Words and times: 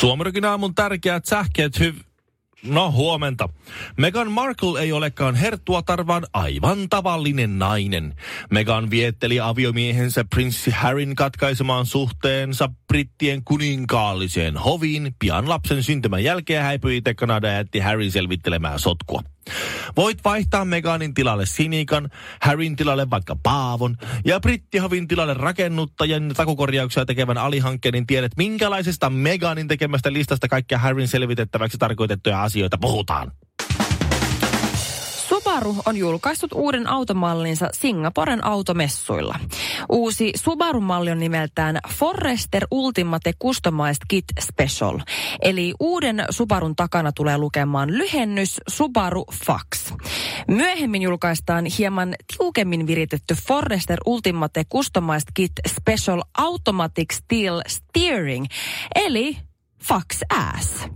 Suomarikin 0.00 0.44
aamun 0.44 0.74
tärkeät 0.74 1.24
sähkeet 1.24 1.78
hyv... 1.78 1.94
No 2.62 2.92
huomenta. 2.92 3.48
Meghan 3.96 4.32
Markle 4.32 4.80
ei 4.80 4.92
olekaan 4.92 5.34
herttuatar, 5.34 6.06
vaan 6.06 6.26
aivan 6.32 6.88
tavallinen 6.88 7.58
nainen. 7.58 8.14
Meghan 8.50 8.90
vietteli 8.90 9.40
aviomiehensä 9.40 10.24
prinssi 10.34 10.70
Harryn 10.70 11.14
katkaisemaan 11.14 11.86
suhteensa 11.86 12.68
brittien 12.88 13.44
kuninkaalliseen 13.44 14.56
hoviin. 14.56 15.14
Pian 15.18 15.48
lapsen 15.48 15.82
syntymän 15.82 16.24
jälkeen 16.24 16.62
häipyi 16.62 16.96
itse 16.96 17.14
Kanada 17.14 17.48
ja 17.48 17.54
jätti 17.54 17.78
Harry 17.78 18.10
selvittelemään 18.10 18.78
sotkua. 18.78 19.22
Voit 19.96 20.18
vaihtaa 20.24 20.64
Meganin 20.64 21.14
tilalle 21.14 21.46
Sinikan, 21.46 22.08
Harryn 22.42 22.76
tilalle 22.76 23.10
vaikka 23.10 23.36
Paavon 23.42 23.96
ja 24.24 24.40
Brittihovin 24.40 25.08
tilalle 25.08 25.34
rakennuttajan 25.34 26.32
takukorjauksia 26.36 27.06
tekevän 27.06 27.38
alihankkeen, 27.38 27.92
niin 27.92 28.06
tiedät 28.06 28.32
minkälaisesta 28.36 29.10
Meganin 29.10 29.68
tekemästä 29.68 30.12
listasta 30.12 30.48
kaikkia 30.48 30.78
Harryn 30.78 31.08
selvitettäväksi 31.08 31.78
tarkoitettuja 31.78 32.42
asioita 32.42 32.78
puhutaan. 32.80 33.32
Subaru 35.58 35.82
on 35.86 35.96
julkaissut 35.96 36.52
uuden 36.52 36.86
automallinsa 36.86 37.68
Singaporen 37.72 38.44
automessuilla. 38.44 39.40
Uusi 39.88 40.32
Subaru-malli 40.36 41.10
on 41.10 41.18
nimeltään 41.18 41.78
Forester 41.88 42.66
Ultimate 42.70 43.32
Customized 43.42 44.02
Kit 44.08 44.24
Special. 44.40 44.98
Eli 45.42 45.74
uuden 45.80 46.24
Subarun 46.30 46.76
takana 46.76 47.12
tulee 47.12 47.38
lukemaan 47.38 47.98
lyhennys 47.98 48.60
Subaru 48.68 49.24
Fax. 49.44 49.92
Myöhemmin 50.48 51.02
julkaistaan 51.02 51.64
hieman 51.78 52.14
tiukemmin 52.36 52.86
viritetty 52.86 53.34
Forester 53.34 53.98
Ultimate 54.06 54.64
Customized 54.64 55.28
Kit 55.34 55.52
Special 55.68 56.22
Automatic 56.38 57.14
Steel 57.14 57.62
Steering, 57.68 58.46
eli 58.94 59.38
Fax 59.84 60.20
S. 60.60 60.88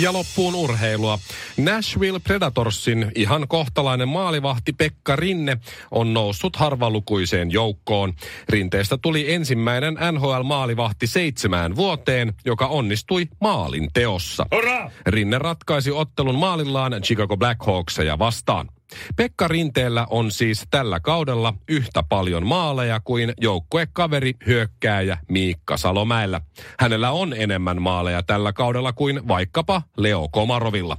Ja 0.00 0.12
loppuun 0.12 0.54
urheilua. 0.54 1.18
Nashville 1.56 2.18
Predatorsin 2.18 3.12
ihan 3.14 3.48
kohtalainen 3.48 4.08
maalivahti 4.08 4.72
Pekka 4.72 5.16
Rinne 5.16 5.56
on 5.90 6.14
noussut 6.14 6.56
harvalukuiseen 6.56 7.52
joukkoon. 7.52 8.14
Rinteestä 8.48 8.98
tuli 8.98 9.32
ensimmäinen 9.32 9.94
NHL-maalivahti 9.94 11.06
seitsemään 11.06 11.76
vuoteen, 11.76 12.34
joka 12.44 12.66
onnistui 12.66 13.28
maalin 13.40 13.88
teossa. 13.94 14.46
Rinne 15.06 15.38
ratkaisi 15.38 15.90
ottelun 15.90 16.38
maalillaan 16.38 16.92
Chicago 17.02 17.36
Blackhawksia 17.36 18.18
vastaan. 18.18 18.68
Pekka 19.16 19.48
Rinteellä 19.48 20.06
on 20.10 20.30
siis 20.30 20.64
tällä 20.70 21.00
kaudella 21.00 21.54
yhtä 21.68 22.02
paljon 22.02 22.46
maaleja 22.46 23.00
kuin 23.00 23.32
joukkuekaveri 23.40 24.34
hyökkääjä 24.46 25.18
Miikka 25.28 25.76
Salomäellä. 25.76 26.40
Hänellä 26.78 27.10
on 27.10 27.34
enemmän 27.36 27.82
maaleja 27.82 28.22
tällä 28.22 28.52
kaudella 28.52 28.92
kuin 28.92 29.28
vaikkapa 29.28 29.82
Leo 29.96 30.28
Komarovilla. 30.32 30.96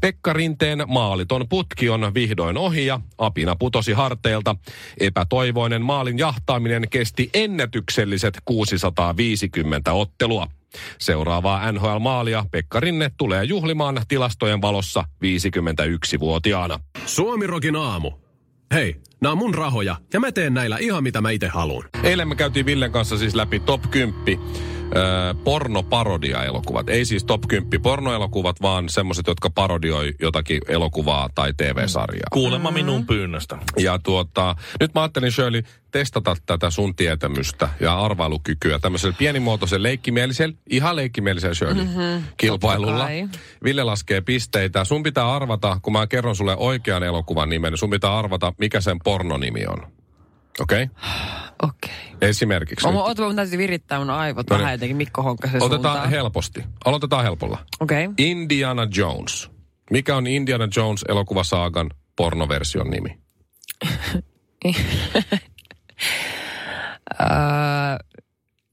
Pekka 0.00 0.32
Rinteen 0.32 0.84
maaliton 0.86 1.48
putki 1.48 1.88
on 1.88 2.14
vihdoin 2.14 2.58
ohi 2.58 2.86
ja 2.86 3.00
apina 3.18 3.56
putosi 3.56 3.92
harteilta. 3.92 4.56
Epätoivoinen 5.00 5.82
maalin 5.82 6.18
jahtaaminen 6.18 6.86
kesti 6.90 7.30
ennätykselliset 7.34 8.38
650 8.44 9.92
ottelua. 9.92 10.46
Seuraavaa 10.98 11.72
NHL-maalia 11.72 12.44
Pekka 12.50 12.80
Rinne 12.80 13.10
tulee 13.16 13.44
juhlimaan 13.44 14.00
tilastojen 14.08 14.62
valossa 14.62 15.04
51-vuotiaana. 15.24 16.80
Suomirokin 17.06 17.76
aamu. 17.76 18.10
Hei, 18.74 18.96
nämä 19.20 19.32
on 19.32 19.38
mun 19.38 19.54
rahoja 19.54 19.96
ja 20.12 20.20
mä 20.20 20.32
teen 20.32 20.54
näillä 20.54 20.78
ihan 20.78 21.02
mitä 21.02 21.20
mä 21.20 21.30
itse 21.30 21.48
haluan. 21.48 21.88
Eilen 22.02 22.28
me 22.28 22.34
käytiin 22.34 22.66
Villen 22.66 22.92
kanssa 22.92 23.18
siis 23.18 23.34
läpi 23.34 23.60
top 23.60 23.90
10 23.90 24.14
pornoparodia-elokuvat. 25.44 26.88
Ei 26.88 27.04
siis 27.04 27.24
top 27.24 27.42
10 27.48 27.82
pornoelokuvat, 27.82 28.62
vaan 28.62 28.88
semmoiset, 28.88 29.26
jotka 29.26 29.50
parodioi 29.50 30.14
jotakin 30.20 30.60
elokuvaa 30.68 31.28
tai 31.34 31.52
TV-sarjaa. 31.56 32.28
Kuulemma 32.32 32.70
minun 32.70 33.06
pyynnöstä. 33.06 33.58
Ja 33.78 33.98
tuota, 33.98 34.56
nyt 34.80 34.94
mä 34.94 35.00
ajattelin 35.00 35.32
Shirley 35.32 35.62
testata 35.90 36.36
tätä 36.46 36.70
sun 36.70 36.96
tietämystä 36.96 37.68
ja 37.80 37.98
arvailukykyä 37.98 38.78
tämmöisellä 38.78 39.16
pienimuotoisella 39.18 39.82
leikkimielisellä, 39.82 40.54
ihan 40.70 40.96
leikkimielisellä 40.96 41.54
Shirley 41.54 41.84
mm-hmm, 41.84 42.22
kilpailulla. 42.36 43.08
Ville 43.64 43.84
laskee 43.84 44.20
pisteitä. 44.20 44.84
Sun 44.84 45.02
pitää 45.02 45.34
arvata, 45.34 45.78
kun 45.82 45.92
mä 45.92 46.06
kerron 46.06 46.36
sulle 46.36 46.56
oikean 46.56 47.02
elokuvan 47.02 47.48
nimen, 47.48 47.72
niin 47.72 47.78
sun 47.78 47.90
pitää 47.90 48.18
arvata, 48.18 48.52
mikä 48.58 48.80
sen 48.80 48.98
pornonimi 49.04 49.66
on. 49.66 49.96
Okei? 50.60 50.82
Okay? 50.82 50.96
Okei. 51.62 51.90
Esimerkiksi. 52.20 52.86
Okay. 52.88 52.98
nyt. 53.00 53.08
Ota, 53.08 53.22
mun 53.22 53.36
täytyy 53.36 53.58
virittää 53.58 53.98
mun 53.98 54.10
aivot 54.10 54.50
No 54.50 54.56
niin. 54.56 54.62
vähän 54.62 54.74
jotenkin 54.74 54.96
Mikko 54.96 55.22
Honkkasen 55.22 55.62
Otetaan 55.62 55.82
suuntaan. 55.82 56.10
helposti. 56.10 56.64
Aloitetaan 56.84 57.24
helpolla. 57.24 57.58
Okei. 57.80 58.04
Okay. 58.06 58.14
Indiana 58.18 58.86
Jones. 58.96 59.50
Mikä 59.90 60.16
on 60.16 60.26
Indiana 60.26 60.68
Jones 60.76 61.04
elokuvasaagan 61.08 61.90
pornoversion 62.16 62.90
nimi? 62.90 63.18
Öö, 67.20 67.26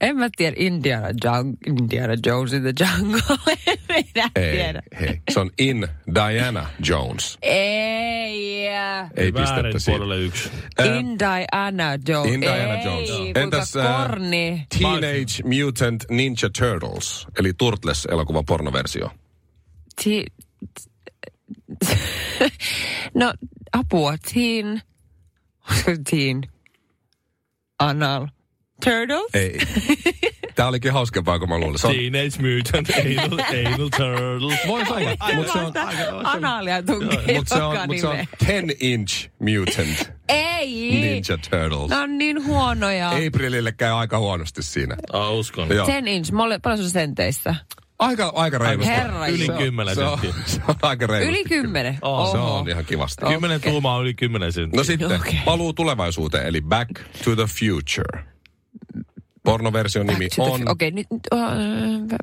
en 0.00 0.16
mä 0.16 0.28
tiedä 0.36 0.56
Indiana, 0.58 1.08
Jung, 1.24 1.54
Indiana 1.66 2.14
Jones 2.26 2.52
in 2.52 2.62
the 2.62 2.72
Jungle. 2.80 3.20
Minä 3.88 4.30
Ei, 4.36 4.52
tiedä. 4.56 4.82
hei. 5.00 5.20
Se 5.30 5.40
on 5.40 5.50
In 5.58 5.88
Diana 6.14 6.66
Jones. 6.88 7.38
Ei. 7.42 8.63
Ei 9.16 9.32
pistettä 9.32 9.78
siihen. 9.78 10.00
puolelle 10.00 10.24
yksi. 10.24 10.50
Ä, 10.80 10.84
In 10.84 11.18
Diana 11.18 11.84
Jones. 12.08 12.32
In 12.34 12.40
Diana 12.40 12.74
Ei, 12.74 12.84
Jones. 12.84 13.10
kuinka 13.10 13.40
Entäs, 13.40 13.76
ä, 13.76 13.82
korni. 14.08 14.66
Teenage 14.78 15.64
Mutant 15.66 16.04
Ninja 16.10 16.50
Turtles, 16.58 17.26
eli 17.38 17.52
Turtles-elokuvan 17.58 18.44
pornoversio. 18.46 19.10
Ti- 20.04 20.26
no, 23.14 23.32
apua. 23.72 24.14
Teen. 24.34 24.82
Teen? 26.10 26.42
Anal. 27.78 28.26
Turtles? 28.84 29.34
Ei. 29.34 29.58
Tämä 30.54 30.68
olikin 30.68 30.92
hauskempaa 30.92 31.38
kuin 31.38 31.48
mä 31.48 31.58
luulin. 31.58 31.78
Se 31.78 31.86
on, 31.86 31.94
Teenage 31.94 32.54
Mutant 32.56 32.88
Anal, 32.90 33.38
anal 33.66 33.88
Turtles. 33.96 34.58
Voisi 34.66 34.92
olla, 34.92 35.10
mutta 35.34 35.52
se 35.52 35.58
on, 36.12 36.26
Analia 36.26 36.82
tunkee 36.82 37.34
mut 37.36 37.48
se 37.48 37.62
on, 37.62 37.76
mut 37.86 37.98
se 37.98 38.06
on 38.06 38.12
nimeen. 38.16 38.28
10 38.46 38.76
inch 38.80 39.28
mutant 39.40 40.12
Ei. 40.28 40.90
Ninja 40.90 41.38
Turtles. 41.50 41.90
Ne 41.90 41.96
on 41.96 42.18
niin 42.18 42.46
huonoja. 42.46 43.10
Aprilille 43.10 43.72
käy 43.72 43.92
aika 43.92 44.18
huonosti 44.18 44.62
siinä. 44.62 44.96
Ah, 45.12 45.32
uskon. 45.34 45.68
Joo. 45.68 45.86
Ten 45.86 46.08
inch. 46.08 46.32
Mä 46.32 46.42
olen 46.42 46.60
paljon 46.60 46.78
sun 46.78 46.90
senteissä. 46.90 47.54
Aika, 47.98 48.32
aika 48.34 48.58
reilusti. 48.58 48.92
Herra 48.92 49.26
Yli 49.26 49.46
Se 49.46 49.52
on- 49.52 49.58
kymmenen 49.58 49.94
se 49.94 50.04
on, 50.04 50.18
senttiä. 50.20 50.42
se 50.54 50.60
on 50.68 50.74
aika 50.82 51.06
reilusti. 51.06 51.30
Yli 51.40 51.44
kymmenen. 51.48 51.98
Oh, 52.02 52.32
Se 52.32 52.38
on 52.38 52.68
ihan 52.68 52.84
kivasti. 52.84 53.26
Kymmenen 53.26 53.60
tuumaa 53.60 53.96
on 53.96 54.02
yli 54.02 54.14
kymmenen 54.14 54.52
senttiä. 54.52 54.78
No 54.80 54.84
sitten, 54.84 55.20
Okei. 55.20 55.40
paluu 55.44 55.72
tulevaisuuteen, 55.72 56.46
eli 56.46 56.60
Back 56.60 56.90
to 57.24 57.36
the 57.36 57.44
Future. 57.44 58.24
Pornoversion 59.44 60.06
nimi 60.06 60.28
on... 60.38 60.68
Okei, 60.68 60.90
nyt... 60.90 61.06
Uh, 61.34 61.40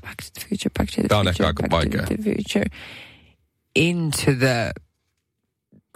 back 0.02 0.16
to 0.22 0.40
the 0.40 0.48
future, 0.50 0.72
back 0.80 0.90
to 0.92 1.02
the 1.02 1.08
Tää 1.08 1.18
on 1.18 1.26
future, 1.26 1.30
ehkä 1.30 1.48
aika 1.48 1.64
back 1.64 1.72
vaikea. 1.72 2.02
to 2.02 2.08
the 2.08 2.24
future. 2.24 2.66
Into 3.76 4.32
the... 4.40 4.72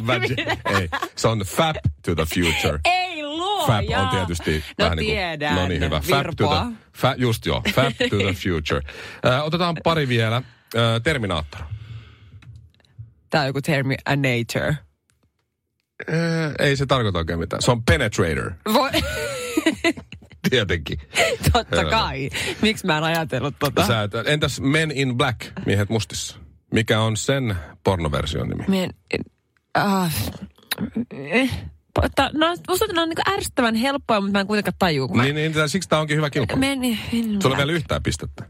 Vag- 0.07 0.81
ei, 0.81 0.89
se 1.17 1.29
on 1.29 1.39
Fab 1.39 1.77
to 2.03 2.15
the 2.15 2.25
Future. 2.25 2.79
Ei 2.85 3.23
luo, 3.23 3.67
Fab 3.67 3.85
on 3.99 4.09
tietysti 4.09 4.65
no, 4.79 4.85
vähän 4.85 4.97
niin 4.97 5.07
kuin... 5.07 5.17
tiedän. 5.17 5.55
No 5.55 5.69
niin, 5.69 5.81
hyvä. 5.81 6.01
Fab 6.01 6.27
to 6.37 6.47
the... 6.47 6.77
Fa, 6.97 7.15
just 7.19 7.47
joo, 7.47 7.63
Fab 7.75 7.93
to 8.11 8.17
the 8.17 8.33
Future. 8.45 8.81
Ö, 9.27 9.43
otetaan 9.43 9.77
pari 9.85 10.09
vielä. 10.09 10.43
Ö, 10.75 11.01
Terminaattor. 11.01 11.61
Tää 13.31 13.41
on 13.41 13.47
joku 13.47 13.63
termi, 13.63 13.97
anator. 14.05 14.75
Ö, 16.09 16.55
ei 16.59 16.77
se 16.77 16.87
tarkoita 16.87 17.19
oikein 17.19 17.39
mitään. 17.39 17.63
Se 17.63 17.71
on 17.71 17.85
Penetrator, 17.85 18.53
Voi... 18.73 18.91
tietenkin. 20.51 20.99
Totta 21.53 21.85
kai. 21.85 22.31
Miksi 22.63 22.87
mä 22.87 22.99
en 22.99 23.05
ajatellut 23.05 23.55
tota? 23.59 23.87
Sä, 23.87 24.03
et- 24.03 24.13
entäs 24.27 24.61
Men 24.61 24.91
in 24.91 25.17
Black, 25.17 25.41
miehet 25.67 25.89
mustissa? 25.89 26.37
Mikä 26.75 27.01
on 27.01 27.17
sen 27.17 27.57
pornoversion 27.85 28.49
nimi? 28.49 28.65
Mien... 28.69 28.91
Ah, 29.75 30.13
eh, 31.11 31.51
no, 32.33 32.47
musta 32.69 32.87
ne 32.93 33.01
on 33.01 33.09
niin 33.09 33.35
ärsyttävän 33.35 33.75
helppoja, 33.75 34.21
mutta 34.21 34.33
mä 34.33 34.41
en 34.41 34.47
kuitenkaan 34.47 34.75
tajua. 34.79 35.09
Kun 35.09 35.17
mä 35.17 35.23
Niin, 35.23 35.35
niin 35.35 35.53
tää- 35.53 35.69
siksi 35.69 35.89
tämä 35.89 36.01
onkin 36.01 36.17
hyvä 36.17 36.31
kilpailu. 36.31 36.61
men, 36.61 36.79
men, 36.81 37.43
Sulla 37.43 37.55
on 37.55 37.59
vielä 37.59 37.73
yhtään 37.73 38.03
pistettä. 38.03 38.45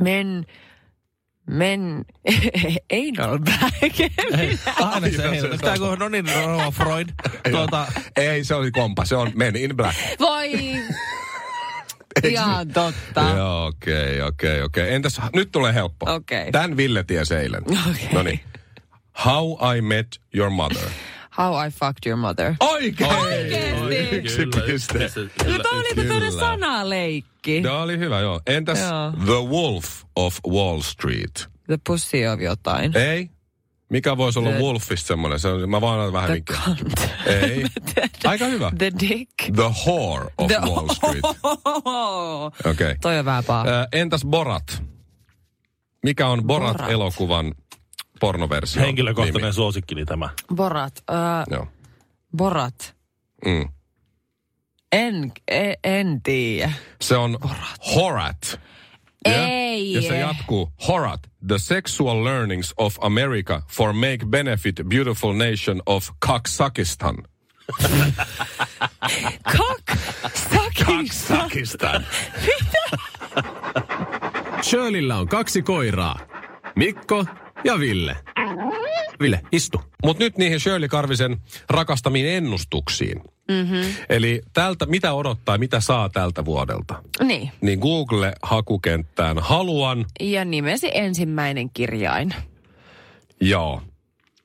men, 0.00 0.46
men, 1.46 2.04
anal 3.18 3.38
bag. 3.38 4.10
Aina 4.80 5.10
se 5.16 5.30
heiluu. 5.30 5.58
Tää 5.58 5.78
kun, 5.78 5.98
no 5.98 6.08
niin, 6.08 6.24
Rova 6.44 6.70
Freud. 6.70 7.08
Tuota, 7.50 7.86
Ei, 8.16 8.44
se 8.44 8.54
oli 8.54 8.70
kompa. 8.70 9.04
Se 9.04 9.16
on 9.16 9.32
Men 9.34 9.56
in 9.56 9.76
Black. 9.76 9.98
Voi, 10.20 10.52
ihan 12.30 12.68
totta. 12.68 13.20
Joo, 13.36 13.66
okei, 13.66 14.22
okei, 14.22 14.62
okei. 14.62 14.94
Entäs, 14.94 15.20
nyt 15.34 15.52
tulee 15.52 15.74
helppo. 15.74 16.14
Okei. 16.14 16.52
Tän 16.52 16.76
Ville 16.76 17.04
tiesi 17.04 17.34
eilen. 17.34 17.62
Okei. 17.62 18.08
No 18.12 18.22
niin. 18.22 18.40
How 19.24 19.76
I 19.76 19.80
Met 19.80 20.06
Your 20.34 20.50
Mother. 20.50 20.88
How 21.38 21.66
I 21.66 21.70
fucked 21.70 22.06
your 22.06 22.16
mother. 22.16 22.54
Oikein! 22.60 23.10
Oikeesti? 23.10 24.10
Yksi 24.12 24.42
piste. 24.66 24.98
No 24.98 25.58
toi 25.62 25.78
oli 25.78 25.88
Kyllä. 25.94 26.08
tämmönen 26.08 26.32
sanaleikki. 26.32 27.62
Tämä 27.62 27.82
oli 27.82 27.98
hyvä, 27.98 28.20
joo. 28.20 28.40
Entäs 28.46 28.78
Joo. 28.80 29.12
The 29.24 29.48
Wolf 29.56 30.02
of 30.16 30.38
Wall 30.48 30.80
Street? 30.80 31.46
The 31.66 31.78
pussy 31.86 32.26
of 32.26 32.40
jotain. 32.40 32.96
Ei? 32.96 33.30
Mikä 33.90 34.16
voisi 34.16 34.38
olla 34.38 34.50
The- 34.50 34.58
Wolfista 34.60 35.06
semmoinen? 35.06 35.38
Se 35.40 35.48
on, 35.48 35.70
mä 35.70 35.80
vaan 35.80 35.98
annan 35.98 36.12
vähän 36.12 36.26
The 36.30 36.34
vinkkiä. 36.34 36.56
cunt. 36.64 37.10
Ei. 37.26 37.64
Aika 38.30 38.44
hyvä. 38.46 38.72
The 38.78 38.92
dick. 39.00 39.30
The 39.54 39.62
Whore 39.86 40.24
of 40.38 40.46
The- 40.46 40.58
Wall 40.70 40.88
Street. 40.94 41.24
Okei. 41.24 42.70
Okay. 42.70 42.94
Toi 43.00 43.18
on 43.18 43.24
vähän 43.24 43.44
paha. 43.44 43.64
entäs 43.92 44.24
Borat? 44.24 44.82
Mikä 46.02 46.26
on 46.28 46.44
Borat. 46.44 46.76
Pornoversio? 48.20 48.82
henkilökohtainen 48.82 49.42
nimi? 49.42 49.52
suosikkini 49.52 50.04
tämä. 50.04 50.28
Borat. 50.54 51.02
Uh, 51.10 51.52
Joo. 51.54 51.68
Borat. 52.36 52.94
Mm. 53.44 53.68
En, 54.92 55.32
en, 55.48 55.74
en 55.84 56.22
tiedä. 56.22 56.72
Se 57.00 57.16
on 57.16 57.38
Horat. 57.94 58.60
Ja- 59.28 59.32
Ei. 59.48 59.92
Ja 59.92 60.02
se 60.02 60.18
jatkuu. 60.18 60.72
Horat, 60.88 61.20
the 61.48 61.58
sexual 61.58 62.24
learnings 62.24 62.74
of 62.76 62.96
America 63.00 63.62
for 63.72 63.92
make 63.92 64.18
benefit 64.28 64.74
beautiful 64.88 65.32
nation 65.32 65.82
of 65.86 66.08
Kaksakistan. 66.18 67.16
Kak. 69.42 69.98
Sakista. 70.34 71.36
Sakistan. 71.36 72.06
Shirleyllä 74.62 75.16
on 75.16 75.28
kaksi 75.28 75.62
koiraa. 75.62 76.18
Mikko 76.76 77.24
ja 77.64 77.78
Ville. 77.78 78.16
Ville, 79.20 79.40
istu. 79.52 79.80
Mutta 80.04 80.24
nyt 80.24 80.38
niihin 80.38 80.60
Shirley 80.60 80.88
Karvisen 80.88 81.36
rakastamiin 81.70 82.26
ennustuksiin. 82.26 83.22
Mm-hmm. 83.50 83.94
Eli 84.08 84.42
tältä, 84.52 84.86
mitä 84.86 85.12
odottaa, 85.12 85.58
mitä 85.58 85.80
saa 85.80 86.08
tältä 86.08 86.44
vuodelta? 86.44 87.02
Niin. 87.24 87.50
Niin 87.60 87.78
Google 87.78 88.32
hakukenttään 88.42 89.38
haluan, 89.38 90.04
Ja 90.20 90.44
nimesi 90.44 90.90
ensimmäinen 90.94 91.70
kirjain. 91.70 92.34
joo. 93.40 93.82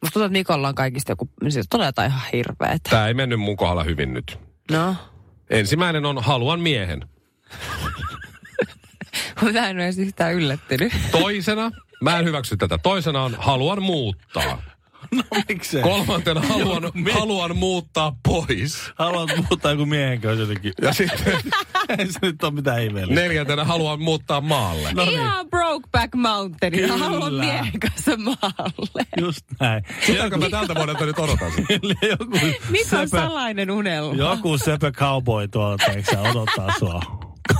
Musta 0.01 0.13
tuntuu, 0.13 0.25
että 0.25 0.33
Mikolla 0.39 0.67
on 0.67 0.75
kaikista 0.75 1.11
joku, 1.11 1.29
siis 1.49 1.65
tulee 1.69 1.85
jotain 1.87 2.11
ihan 2.11 2.21
hirveetä. 2.33 2.89
Tämä 2.89 3.07
ei 3.07 3.13
mennyt 3.13 3.39
mun 3.39 3.57
kohdalla 3.57 3.83
hyvin 3.83 4.13
nyt. 4.13 4.39
No, 4.71 4.95
Ensimmäinen 5.49 6.05
on 6.05 6.23
haluan 6.23 6.59
miehen. 6.59 7.07
mä 9.53 9.69
en 9.69 9.75
ole 9.77 9.83
edes 9.83 9.97
yhtään 9.97 10.33
yllättynyt. 10.33 10.93
Toisena, 11.11 11.71
mä 12.01 12.19
en 12.19 12.25
hyväksy 12.25 12.57
tätä. 12.57 12.77
Toisena 12.77 13.21
on 13.23 13.35
haluan 13.39 13.81
muuttaa. 13.83 14.61
No 15.11 15.23
miksei? 15.49 15.81
Kolmantena 15.81 16.41
haluan, 16.41 16.83
Joku 16.83 16.97
mie- 17.03 17.13
haluan 17.13 17.57
muuttaa 17.57 18.15
pois. 18.27 18.91
Haluat 18.95 19.29
muuttaa 19.37 19.71
joku 19.71 19.85
miehen 19.85 20.21
kanssa 20.21 20.41
jotenkin. 20.41 20.73
Ja 20.81 20.93
sitten 20.93 21.33
Ei 21.99 22.11
se 22.11 22.19
nyt 22.21 22.43
ole 22.43 22.51
mitään 22.53 22.81
ihmeellistä. 22.83 23.21
neljäntenä 23.21 23.63
haluan 23.63 24.01
muuttaa 24.01 24.41
maalle. 24.41 24.93
No 24.93 25.05
niin, 25.05 25.13
Ihan 25.19 25.49
Brokeback 25.49 26.15
Mountain. 26.15 26.73
Kyllä. 26.73 26.97
Haluan 26.97 27.33
miehen 27.33 27.79
kanssa 27.79 28.11
maalle. 28.17 29.05
just 29.19 29.45
näin. 29.59 29.83
Sitäkö 30.05 30.37
mä 30.37 30.49
tältä 30.49 30.75
vuodelta 30.75 31.05
nyt 31.05 31.19
odotan 31.19 31.51
joku, 32.09 32.25
Mikä 32.69 32.99
on 32.99 33.07
sepä, 33.07 33.21
salainen 33.21 33.71
unelma? 33.71 34.15
joku 34.15 34.57
sepä 34.57 34.91
cowboy 34.91 35.47
tuolla, 35.47 35.77
teeksä, 35.77 36.21
odottaa 36.21 36.73
sua. 36.79 37.01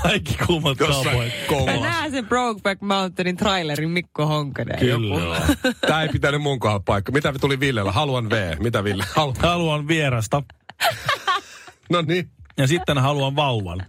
Kaikki 0.04 0.38
Jossain 0.80 1.32
cowboy. 1.48 1.80
Mä 1.80 1.90
näen 1.90 2.12
sen 2.12 2.26
Brokeback 2.28 2.82
Mountainin 2.82 3.38
trailerin 3.38 3.90
Mikko 3.90 4.26
Honkanen. 4.26 4.80
Kyllä. 4.80 5.42
Tää 5.88 6.02
ei 6.02 6.10
pitänyt 6.10 6.42
mun 6.42 6.60
kohdalla 6.60 6.84
paikka. 6.86 7.12
Mitä 7.12 7.34
tuli 7.42 7.60
Villellä? 7.60 7.92
Haluan 7.92 8.30
V. 8.30 8.56
Mitä 8.60 8.84
Ville? 8.84 9.04
Halu... 9.16 9.34
Haluan 9.40 9.88
vierasta 9.88 10.44
No 11.90 12.02
niin. 12.02 12.30
ja 12.58 12.68
sitten 12.68 12.98
haluan 12.98 13.36
vauvan. 13.36 13.86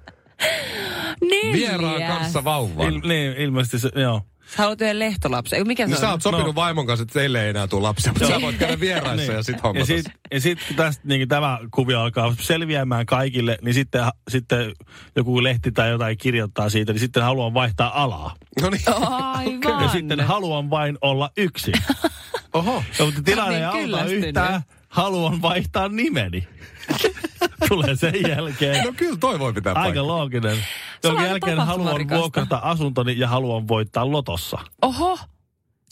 Neljäs. 1.31 1.53
Vieraan 1.53 2.03
kanssa 2.03 2.45
vauvan. 2.45 2.93
Il, 2.95 3.01
niin, 3.09 3.33
ilmeisesti 3.37 3.79
se, 3.79 3.91
joo. 4.01 4.23
Sä 4.47 4.63
haluat 4.63 4.81
yhden 4.81 4.99
lehtolapsen. 4.99 5.57
Ei, 5.59 5.65
Mikä 5.65 5.83
se 5.83 5.87
Niin 5.87 5.95
on? 5.97 6.01
sä 6.01 6.11
oot 6.11 6.23
sopinut 6.23 6.47
No. 6.47 6.55
vaimon 6.55 6.87
kanssa, 6.87 7.03
että 7.03 7.13
teille 7.13 7.43
ei 7.45 7.51
enää 7.51 7.67
tule 7.67 7.83
lapsia, 7.83 8.13
mutta 8.13 8.29
sä 8.29 8.41
voit 8.41 8.57
käydä 8.57 8.81
vieraissa 8.81 9.33
ja 9.39 9.43
sit 9.43 9.57
ja 9.57 9.61
hommata. 9.63 9.87
sit, 9.87 10.07
ja 10.33 10.41
sit 10.41 10.59
kun 10.69 10.77
tästä 10.77 11.03
niin 11.09 11.29
tämä 11.29 11.59
kuvio 11.71 12.01
alkaa 12.01 12.35
selviämään 12.41 13.07
kaikille, 13.07 13.59
niin 13.63 13.75
sitten, 13.75 14.05
sitten 14.31 14.73
joku 15.17 15.43
lehti 15.43 15.73
tai 15.73 15.91
jotain 15.91 16.19
kirjoittaa 16.19 16.69
siitä, 16.71 16.93
niin 16.93 17.01
sitten 17.01 17.23
haluan 17.23 17.55
vaihtaa 17.55 18.03
alaa. 18.03 18.35
No 18.63 18.71
niin. 18.71 18.83
Aivan. 19.11 19.83
Ja 19.83 19.89
sitten 19.89 20.21
haluan 20.21 20.71
vain 20.71 20.99
olla 21.01 21.31
yksin. 21.37 21.75
Oho. 22.55 22.85
Ja, 22.99 23.05
mutta 23.05 23.23
tilanne 23.23 23.55
ei 23.55 23.73
niin 23.87 23.95
auta 23.95 24.05
yhtään. 24.05 24.63
Haluan 24.89 25.43
vaihtaa 25.43 25.89
nimeni. 25.89 26.49
Tulee 27.69 27.97
sen 27.97 28.15
jälkeen. 28.29 28.85
No 28.85 28.93
kyllä 28.97 29.17
toi 29.21 29.39
voi 29.39 29.53
pitää 29.53 29.71
Aika 29.73 29.81
paikkaa. 29.83 30.07
looginen. 30.07 30.53
on 30.53 30.59
Jonka 31.05 31.25
jälkeen 31.27 31.59
haluan 31.59 32.09
vuokrata 32.09 32.57
asuntoni 32.63 33.19
ja 33.19 33.29
haluan 33.29 33.69
voittaa 33.69 34.13
lotossa. 34.13 34.59
Oho. 34.83 35.19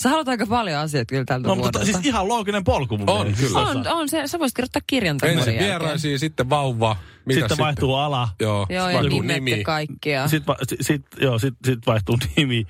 Sä 0.02 0.08
haluat 0.08 0.29
aika 0.29 0.47
paljon 0.47 0.79
asioita 0.81 1.08
kyllä 1.12 1.25
tältä 1.25 1.49
No 1.49 1.56
vuodelta. 1.56 1.79
mutta 1.79 1.93
siis 1.93 2.06
ihan 2.06 2.29
looginen 2.29 2.64
polku 2.64 2.99
mun 2.99 3.11
On, 3.11 3.20
mielestä. 3.26 3.47
kyllä. 3.47 3.61
on, 3.61 3.87
on 3.88 4.08
se, 4.08 4.26
sä 4.26 4.38
voisit 4.38 4.56
kirjoittaa 4.56 4.82
kirjan 4.87 5.19
tämän 5.19 5.38
Ensin 5.38 5.58
vieraisiin, 5.58 6.19
sitten 6.19 6.50
vauva. 6.50 6.97
Mitä 7.25 7.41
Sitten 7.41 7.58
vaihtuu 7.58 7.94
ala. 7.94 8.29
Joo, 8.41 8.67
Joo, 8.70 8.88
ja 8.91 9.03
nimet 9.03 9.35
nimi. 9.35 9.50
ja 9.58 9.64
kaikkia. 9.64 10.29
Sitten 10.29 10.46
va, 10.46 10.56
sit, 10.69 10.79
sit, 10.81 11.03
joo, 11.20 11.38
sit, 11.38 11.55
sit 11.64 11.79
vaihtuu 11.87 12.19
nimi. 12.37 12.67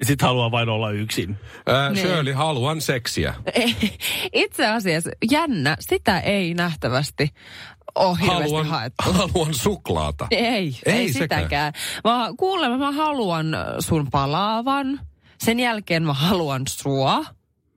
Ja 0.00 0.06
sitten 0.06 0.26
haluaa 0.28 0.50
vain 0.50 0.68
olla 0.68 0.90
yksin. 0.90 1.36
Ää, 1.66 1.90
Niin. 1.90 2.06
Shirley, 2.06 2.32
haluan 2.32 2.80
seksiä. 2.80 3.34
Itse 4.32 4.66
asiassa 4.66 5.10
jännä, 5.30 5.76
sitä 5.80 6.20
ei 6.20 6.54
nähtävästi 6.54 7.28
ole 7.94 8.18
hirveästi 8.20 8.44
Haluan, 8.44 8.66
haettu. 8.66 9.02
haluan 9.12 9.54
suklaata. 9.54 10.26
Ei, 10.30 10.76
ei, 10.86 10.92
Ei 10.92 11.12
sitäkään. 11.12 11.72
Mä, 12.04 12.28
kuulemma 12.38 12.76
mä 12.76 12.92
haluan 12.92 13.46
sun 13.78 14.08
palaavan. 14.10 15.00
Sen 15.38 15.60
jälkeen 15.60 16.02
mä 16.02 16.12
haluan 16.12 16.62
sua. 16.68 17.24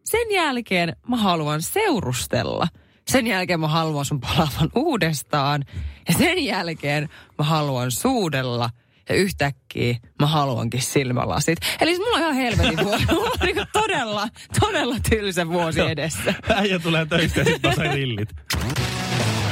Sen 0.05 0.31
jälkeen 0.31 0.95
mä 1.07 1.17
haluan 1.17 1.61
seurustella. 1.61 2.67
Sen 3.07 3.27
jälkeen 3.27 3.59
mä 3.59 3.67
haluan 3.67 4.05
sun 4.05 4.19
palaavan 4.21 4.69
uudestaan. 4.85 5.63
Ja 6.07 6.13
sen 6.13 6.45
jälkeen 6.45 7.09
mä 7.37 7.45
haluan 7.45 7.91
suudella. 7.91 8.69
Ja 9.09 9.15
yhtäkkiä 9.15 9.97
mä 10.19 10.27
haluankin 10.27 10.81
silmälasit. 10.81 11.57
Eli 11.81 11.95
siis 11.95 11.99
mulla 11.99 12.17
on 12.17 12.21
ihan 12.21 12.35
helvetin 12.35 12.85
vuosi. 12.85 13.05
Mulla 13.11 13.29
on 13.29 13.45
niinku 13.45 13.63
todella, 13.73 14.27
todella 14.59 14.95
tylsä 15.09 15.47
vuosi 15.47 15.79
edessä. 15.81 16.33
Äijä 16.55 16.79
tulee 16.79 17.05
töistä 17.05 17.39
ja 17.39 17.45
sitten 17.45 17.93
rillit. 17.93 18.29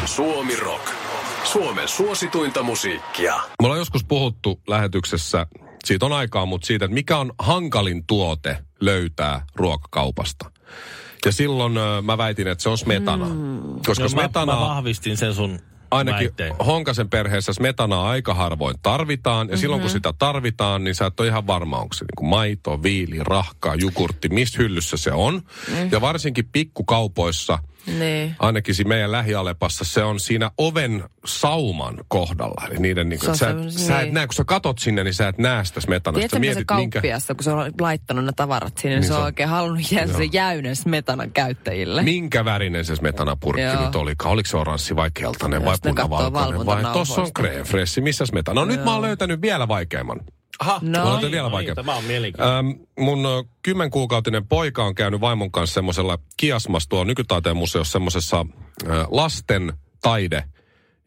Suomi 0.06 0.56
Rock. 0.56 0.92
Suomen 1.44 1.88
suosituinta 1.88 2.64
musiikkia. 2.64 3.36
Me 3.36 3.66
ollaan 3.66 3.80
joskus 3.80 4.04
puhuttu 4.04 4.62
lähetyksessä, 4.68 5.48
siitä 5.86 6.06
on 6.06 6.14
aikaa, 6.14 6.46
mutta 6.46 6.68
siitä, 6.68 6.86
että 6.86 6.94
mikä 6.94 7.18
on 7.18 7.32
hankalin 7.40 8.04
tuote 8.08 8.58
löytää 8.82 9.46
ruokakaupasta. 9.56 10.52
Ja 11.26 11.32
silloin 11.32 11.78
ö, 11.78 12.02
mä 12.02 12.18
väitin, 12.18 12.48
että 12.48 12.62
se 12.62 12.70
on 12.70 12.78
smetana. 12.78 13.26
Mm. 13.26 13.82
Koska 13.86 14.04
mä, 14.04 14.10
smetana, 14.10 14.54
mä 14.54 14.62
vahvistin 14.62 15.18
sen 15.18 15.34
sun 15.34 15.60
ainakin 15.92 16.26
väitteen. 16.28 16.56
Honkasen 16.66 17.10
perheessä 17.10 17.54
smetanaa 17.54 18.10
aika 18.10 18.34
harvoin 18.34 18.76
tarvitaan. 18.82 19.50
Ja 19.50 19.58
silloin 19.58 19.82
kun 19.82 19.90
sitä 19.90 20.14
tarvitaan, 20.20 20.84
niin 20.84 20.96
sä 20.96 21.06
et 21.06 21.20
ole 21.20 21.28
ihan 21.28 21.48
varma, 21.48 21.78
onko 21.78 21.94
se 21.94 22.06
niin 22.06 22.16
kuin 22.18 22.30
maito, 22.30 22.84
viili, 22.84 23.18
rahka, 23.20 23.76
jogurtti, 23.76 24.30
missä 24.30 24.58
hyllyssä 24.58 24.98
se 24.98 25.12
on. 25.12 25.34
Mm. 25.68 25.92
Ja 25.92 26.02
varsinkin 26.02 26.50
pikkukaupoissa– 26.52 27.60
Niin. 27.86 28.36
ainakin 28.40 28.76
siinä 28.76 28.88
meidän 28.88 29.12
lähialepassa, 29.12 29.86
se 29.86 30.04
on 30.04 30.20
siinä 30.20 30.52
oven 30.58 31.04
sauman 31.26 31.98
kohdalla. 32.08 32.68
Eli 32.68 32.80
niiden 32.80 33.10
niin 33.10 33.20
kuin, 33.20 33.38
sä, 33.38 33.50
et, 33.50 33.72
sä 33.72 34.00
et 34.00 34.06
niin. 34.06 34.14
näe, 34.14 34.28
kun 34.28 34.34
sä 34.34 34.44
katot 34.44 34.80
sinne, 34.80 35.04
niin 35.04 35.14
sä 35.14 35.28
et 35.28 35.38
näe 35.38 35.66
sitä 35.66 35.82
smetanasta. 35.82 36.40
Tiedätkö, 36.40 36.60
se 36.60 36.66
kauppiassa, 36.66 37.36
kun 37.36 37.44
se 37.44 37.52
on 37.52 37.72
laittanut 37.82 38.26
ne 38.26 38.32
tavarat 38.36 38.78
sinne, 38.78 38.96
niin, 38.96 39.00
Niin 39.02 39.08
se 39.08 39.14
se 39.14 39.20
on 39.20 39.24
oikein 39.24 39.50
halunnut 39.50 39.92
jäädä 39.92 40.14
se 40.14 40.24
jäynen 40.24 40.76
smetanan 40.76 41.32
käyttäjille. 41.32 42.04
minkä 42.04 42.46
värinen 42.46 42.86
se 42.86 42.96
smetanapurkki 42.96 43.62
Joo. 43.62 43.86
nyt 43.86 43.96
oli? 43.96 44.14
Oliko 44.26 44.50
se 44.50 44.58
oranssi 44.58 44.96
vai 44.96 45.10
keltainen 45.14 45.62
Ja 45.62 45.66
vai 45.66 45.78
punavalkoinen 45.82 46.66
vai 46.66 46.94
tossa 46.94 47.22
on 47.22 47.28
fraîche, 47.64 48.02
missä 48.02 48.26
smetana? 48.26 48.62
No 48.62 48.66
nyt 48.66 48.84
mä 48.84 48.94
oon 48.94 49.02
löytänyt 49.02 49.42
vielä 49.42 49.68
vaikeamman. 49.68 50.20
Aha, 50.60 50.80
No. 50.82 51.12
Löytän 51.14 51.32
vielä 51.32 51.52
vaikeamman. 51.52 51.86
Tämä 51.86 51.96
on. 51.98 52.04
Ähm, 52.58 52.82
mun 53.00 53.20
kymmenkuukautinen 53.64 54.48
poika 54.48 54.84
on 54.84 54.96
käynyt 54.96 55.22
vaimon 55.22 55.52
kanssa 55.52 55.74
semmoisella 55.74 56.18
kiasmas 56.38 56.88
tuolla 56.88 57.06
nykytaiteen 57.06 57.58
museossa 57.58 57.92
semmoisessa 57.92 58.46
ö, 58.88 59.06
lasten 59.12 59.74
taide, 60.02 60.44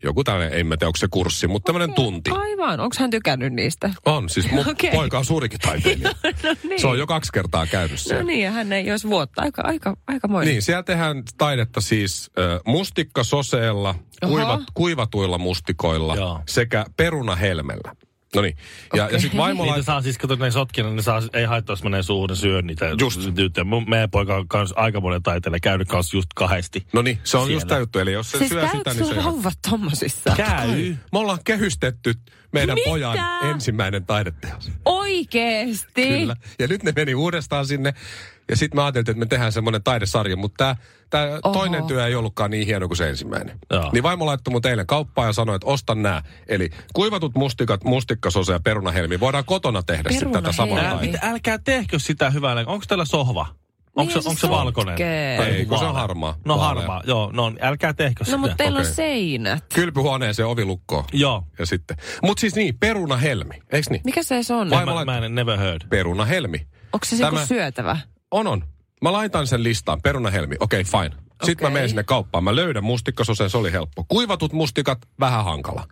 joku 0.03 0.25
tällainen, 0.25 0.61
en 0.61 0.67
mä 0.67 0.77
tiedä 0.77 0.89
onko 0.89 0.97
se 0.97 1.09
kurssi, 1.11 1.47
mutta 1.47 1.73
tämmöinen 1.73 1.95
tunti. 1.95 2.31
Aivan, 2.31 2.81
onko 2.81 2.97
hän 2.99 3.11
tykännyt 3.11 3.53
niistä? 3.53 3.91
On, 4.05 4.29
siis 4.29 4.51
mun 4.51 4.69
Okei. 4.71 4.91
poika 4.91 5.19
on 5.19 5.25
suurikin 5.25 5.59
taiteilija. 5.61 6.11
no 6.43 6.55
niin. 6.69 6.81
Se 6.81 6.87
on 6.87 6.99
jo 6.99 7.07
kaksi 7.07 7.33
kertaa 7.33 7.67
käynyt 7.67 8.01
siellä. 8.01 8.23
No 8.23 8.27
niin, 8.27 8.41
ja 8.45 8.51
hän 8.51 8.73
ei 8.73 8.91
olisi 8.91 9.09
vuotta. 9.09 9.43
Aika, 9.43 9.63
aika, 9.65 9.97
aika 10.07 10.29
moinen. 10.29 10.53
Niin, 10.53 10.63
siellä 10.63 10.83
tehdään 10.83 11.23
taidetta 11.39 11.81
siis 11.81 12.31
äh, 12.39 12.61
mustikkasoseella, 12.67 13.95
kuivat, 14.27 14.61
kuivatuilla 14.75 15.39
mustikoilla 15.39 16.17
Joo. 16.17 16.41
sekä 16.49 16.85
perunahelmellä. 16.97 17.97
No 18.35 18.43
niin. 18.43 18.57
Ja, 18.93 18.99
ja 18.99 19.05
Okei. 19.05 19.21
sitten 19.21 19.39
vaimo 19.39 19.63
Niitä 19.65 19.77
lait- 19.79 19.85
saa 19.85 20.03
siis, 20.03 20.19
kato, 20.19 20.37
ne 20.37 20.51
sotkina, 20.51 20.91
ne 20.91 21.03
saa, 21.03 21.23
ei 21.33 21.45
haittaa, 21.45 21.73
jos 21.73 21.83
menee 21.83 22.03
suuhun, 22.03 22.29
ne 22.29 22.35
syö 22.37 22.63
niitä. 22.63 22.87
Just. 23.01 23.21
Tyttöjä. 23.35 23.65
Mun, 23.65 23.91
meidän 23.91 24.11
poika 24.11 24.37
on 24.37 24.49
kans 24.49 24.73
aika 24.77 25.01
monen 25.01 25.23
taiteilija, 25.23 25.61
käynyt 25.61 25.89
kanssa 25.89 26.17
just 26.17 26.29
kahdesti. 26.35 26.87
No 26.93 27.03
niin, 27.03 27.19
se 27.25 27.37
on 27.37 27.43
just 27.43 27.49
Siellä. 27.51 27.69
tämä 27.69 27.79
juttu. 27.79 27.99
Eli 27.99 28.13
jos 28.13 28.31
se 28.31 28.39
siis 28.39 28.51
syö 28.51 28.69
sitä, 28.73 28.95
niin 28.95 29.07
se... 29.07 29.15
sun 29.15 29.25
vauvat 29.25 29.59
tommosissa? 29.71 30.33
Käy. 30.37 30.97
Me 31.13 31.19
ollaan 31.19 31.39
kehystetty 31.45 32.15
meidän 32.53 32.75
Mitä? 32.75 32.91
pojan 32.91 33.19
ensimmäinen 33.51 34.07
taideteos. 34.07 34.71
Oikeesti? 34.85 36.09
Kyllä. 36.09 36.37
Ja 36.59 36.67
nyt 36.69 36.83
ne 36.83 36.93
meni 36.97 37.15
uudestaan 37.15 37.67
sinne. 37.67 37.95
Ja 38.51 38.57
sitten 38.57 38.79
me 38.79 38.83
ajateltiin, 38.83 39.13
että 39.13 39.19
me 39.19 39.27
tehdään 39.27 39.53
semmoinen 39.53 39.83
taidesarja, 39.83 40.37
mutta 40.37 40.77
tämä 41.11 41.27
toinen 41.53 41.85
työ 41.85 42.07
ei 42.07 42.15
ollutkaan 42.15 42.51
niin 42.51 42.67
hieno 42.67 42.89
kuin 42.89 42.97
se 42.97 43.09
ensimmäinen. 43.09 43.59
Joo. 43.71 43.91
Niin 43.93 44.03
vaimo 44.03 44.27
laittoi 44.27 44.53
mun 44.53 44.67
eilen 44.67 44.87
kauppaan 44.87 45.29
ja 45.29 45.33
sanoi, 45.33 45.57
että 45.57 45.67
ostan 45.67 46.03
nämä. 46.03 46.23
Eli 46.49 46.71
kuivatut 46.95 47.35
mustikat, 47.35 47.85
mustikkasose 47.85 48.53
ja 48.53 48.61
perunahelmi. 48.61 49.21
Voidaan 49.21 49.45
kotona 49.45 49.83
tehdä 49.83 50.11
sitten 50.11 50.33
tätä 50.33 50.53
samaa 50.53 51.01
mit, 51.01 51.17
älkää 51.23 51.59
tehkö 51.59 51.99
sitä 51.99 52.31
hyvällä. 52.31 52.65
Onko 52.67 52.85
teillä 52.89 53.05
sohva? 53.05 53.47
Onko 53.97 54.13
Niin, 54.13 54.23
se, 54.23 54.29
onko 54.29 54.41
se 54.41 54.47
se 54.47 54.51
valkoinen? 54.51 54.97
Tai 55.37 55.47
Ei, 55.51 55.67
kun 55.67 55.79
se 55.79 55.85
on 55.85 55.95
harmaa. 55.95 56.37
No 56.45 56.59
Vaalea. 56.59 56.81
harmaa, 56.83 57.03
joo. 57.07 57.31
No 57.33 57.53
älkää 57.61 57.93
tehkö 57.95 58.25
sitä. 58.25 58.37
No 58.37 58.41
mutta 58.41 58.57
teillä 58.57 58.79
Okei. 58.79 58.89
on 58.91 58.95
seinät. 58.95 59.65
Kylpyhuoneeseen 59.75 60.49
ovilukkoon. 60.49 61.05
Joo. 61.13 61.45
Ja 61.59 61.67
sitten. 61.67 61.97
Mutta 62.23 62.41
siis 62.41 62.55
niin, 62.55 62.79
perunahelmi. 62.79 63.55
Eiks 63.73 63.91
niin? 63.91 64.01
Mikä 64.05 64.23
se 64.23 64.43
se 64.43 64.55
on? 64.55 64.71
Vai- 64.71 64.87
Mä, 64.87 65.05
mä 65.05 65.19
en 65.19 65.35
never 65.35 65.59
heard. 65.59 65.81
Perunahelmi. 65.89 66.67
Onko 66.93 67.05
se 67.07 67.17
Tämä- 67.19 67.37
joku 67.41 67.47
syötävä? 67.47 67.99
On, 68.31 68.47
on. 68.47 68.65
Mä 69.03 69.13
laitan 69.13 69.47
sen 69.47 69.63
listaan, 69.63 70.03
perunahelmi. 70.03 70.57
Okei, 70.61 70.81
okay, 70.81 71.03
fine. 71.03 71.23
Sitten 71.45 71.67
Okei. 71.67 71.71
mä 71.71 71.71
menen 71.71 71.89
sinne 71.89 72.05
kauppaan. 72.05 72.45
Mä 72.45 72.57
löydän 72.57 72.85
mustikkasoseen, 72.85 73.51
se 73.51 73.57
oli 73.57 73.73
helppo. 73.73 74.05
Kuivatut 74.09 74.53
mustikat, 74.53 74.99
vähän 75.21 75.45
hankala. 75.45 75.89